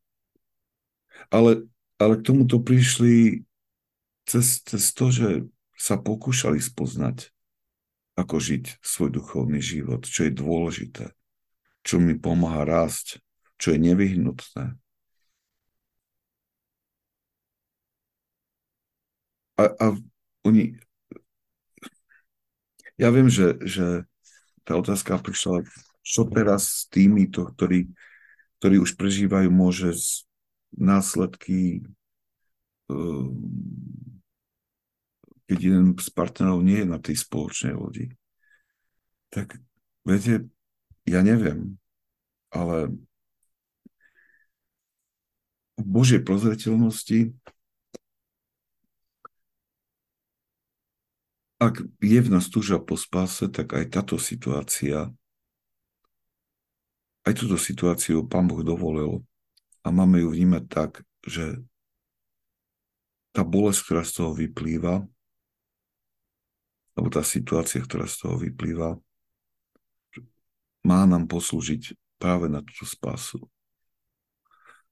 [1.32, 3.46] Ale, ale k tomuto prišli
[4.28, 5.30] cez, cez to, že
[5.78, 7.32] sa pokúšali spoznať,
[8.20, 11.06] ako žiť svoj duchovný život, čo je dôležité,
[11.82, 13.24] čo mi pomáha rásť,
[13.58, 14.78] čo je nevyhnutné.
[19.58, 19.86] A, a
[20.44, 20.76] oni...
[23.02, 24.06] Ja viem, že, že
[24.62, 25.66] tá otázka prišla,
[26.02, 27.90] čo teraz s týmito, ktorí,
[28.60, 30.26] ktorí už prežívajú môže z
[30.74, 31.86] následky
[32.90, 33.38] um,
[35.52, 38.08] keď jeden z partnerov nie je na tej spoločnej lodi.
[39.36, 39.60] Tak
[40.08, 40.48] viete,
[41.04, 41.76] ja neviem,
[42.56, 42.96] ale
[45.76, 47.36] v Božej prozreteľnosti
[51.62, 55.14] ak je v nás túža po spáse, tak aj táto situácia,
[57.26, 59.22] aj túto situáciu Pán Boh dovolil
[59.86, 60.92] a máme ju vnímať tak,
[61.26, 61.62] že
[63.32, 65.06] tá bolesť, ktorá z toho vyplýva,
[66.98, 69.00] alebo tá situácia, ktorá z toho vyplýva,
[70.82, 73.40] má nám poslúžiť práve na túto spásu.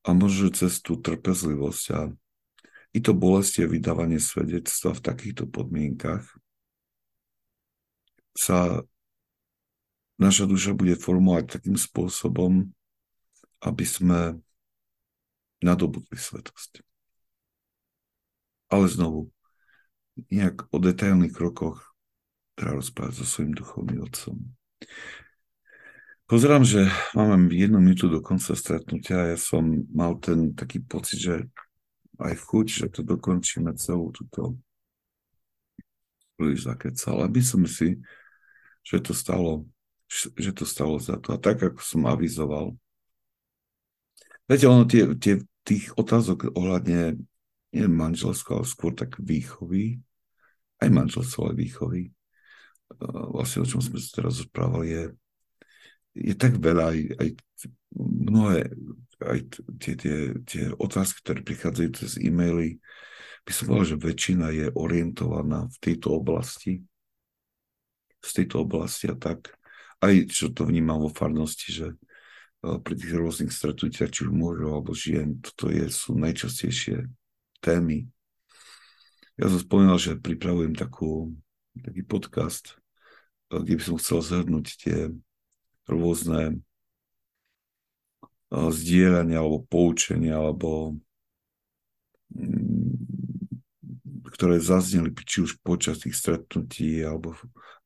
[0.06, 2.00] A možno cez tú trpezlivosť a
[2.96, 6.26] i to bolestie vydávanie svedectva v takýchto podmienkach
[8.34, 8.82] sa
[10.20, 12.68] naša duša bude formovať takým spôsobom,
[13.64, 14.44] aby sme
[15.64, 16.84] nadobudli svetosť.
[18.70, 19.32] Ale znovu,
[20.30, 21.96] nejak o detailných krokoch
[22.54, 24.36] treba rozprávať so svojím duchovným otcom.
[26.30, 26.86] Pozerám, že
[27.18, 31.36] máme jednu minútu do konca stretnutia ja som mal ten taký pocit, že
[32.22, 34.60] aj chuť, že to dokončíme celú túto
[36.38, 37.26] príliš zakecal.
[37.26, 37.98] Ale myslím si,
[38.86, 39.66] že to stalo,
[40.10, 41.38] že to stalo za to.
[41.38, 42.74] A tak, ako som avizoval,
[44.50, 47.22] viete, ono tie, tie, tých otázok ohľadne
[47.70, 50.02] nie manželského, ale skôr tak výchovy,
[50.82, 52.02] aj manželstvo, ale výchovy,
[53.30, 55.04] vlastne o čom sme sa teraz rozprávali, je,
[56.18, 57.30] je tak veľa aj, aj
[57.94, 58.74] mnohé
[59.20, 59.40] aj
[59.84, 62.80] tie, tie, tie otázky, ktoré prichádzajú cez e-maily,
[63.44, 66.80] by som povedal, že väčšina je orientovaná v tejto oblasti,
[68.24, 69.59] z tejto oblasti a tak.
[70.00, 74.80] Aj čo to vnímam vo farnosti, že eh, pri tých rôznych stretnutiach, či už mužov
[74.80, 77.12] alebo žien, toto je, sú najčastejšie
[77.60, 78.08] témy.
[79.36, 81.36] Ja som spomínal, že pripravujem takú,
[81.76, 82.80] taký podcast,
[83.52, 84.98] eh, kde by som chcel zhrnúť tie
[85.84, 86.64] rôzne
[88.56, 90.96] eh, zdieľania alebo poučenia alebo
[92.32, 92.89] mm,
[94.30, 97.34] ktoré zazneli či už počas tých stretnutí, alebo,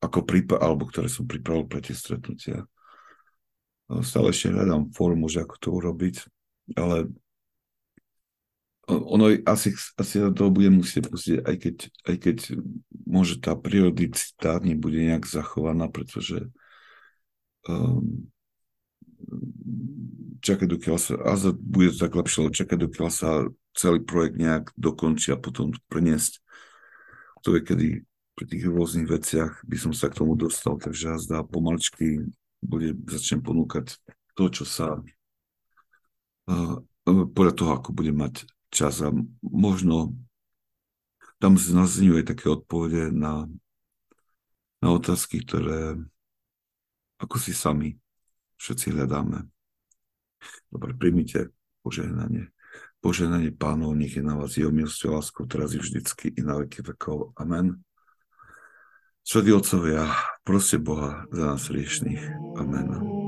[0.03, 2.67] ako prípa- alebo ktoré som pripravil pre tie stretnutia.
[4.03, 6.15] Stále ešte hľadám formu, že ako to urobiť,
[6.79, 7.11] ale
[8.87, 12.37] ono asi, asi na to bude musieť pustiť, aj keď, aj keď
[13.07, 16.51] môže tá periodicita nebude nejak zachovaná, pretože
[17.67, 18.27] um,
[20.43, 25.39] čakať, dokiaľ sa, a bude tak lepšie, čakať, dokiaľ sa celý projekt nejak dokončí a
[25.39, 26.43] potom preniesť.
[27.47, 27.87] To je, kedy
[28.33, 32.27] pri tých rôznych veciach by som sa k tomu dostal, takže ja zdá pomaličky
[32.59, 33.99] bude, začnem ponúkať
[34.33, 34.99] to, čo sa
[36.49, 39.13] uh, podľa toho, ako budem mať čas a
[39.43, 40.17] možno
[41.37, 43.45] tam znazňujú aj také odpovede na,
[44.79, 45.99] na otázky, ktoré
[47.19, 48.02] ako si sami
[48.63, 49.43] všetci hľadáme.
[50.71, 51.51] Dobre, príjmite
[51.83, 52.47] požehnanie.
[53.03, 56.63] Požehnanie pánov, nech je na vás jeho milosť a láskou teraz i vždycky i na
[56.63, 57.35] veky vekov.
[57.35, 57.83] Amen.
[59.23, 60.07] Svetí otcovia,
[60.47, 62.23] proste Boha za nás riešných.
[62.59, 63.22] Amen.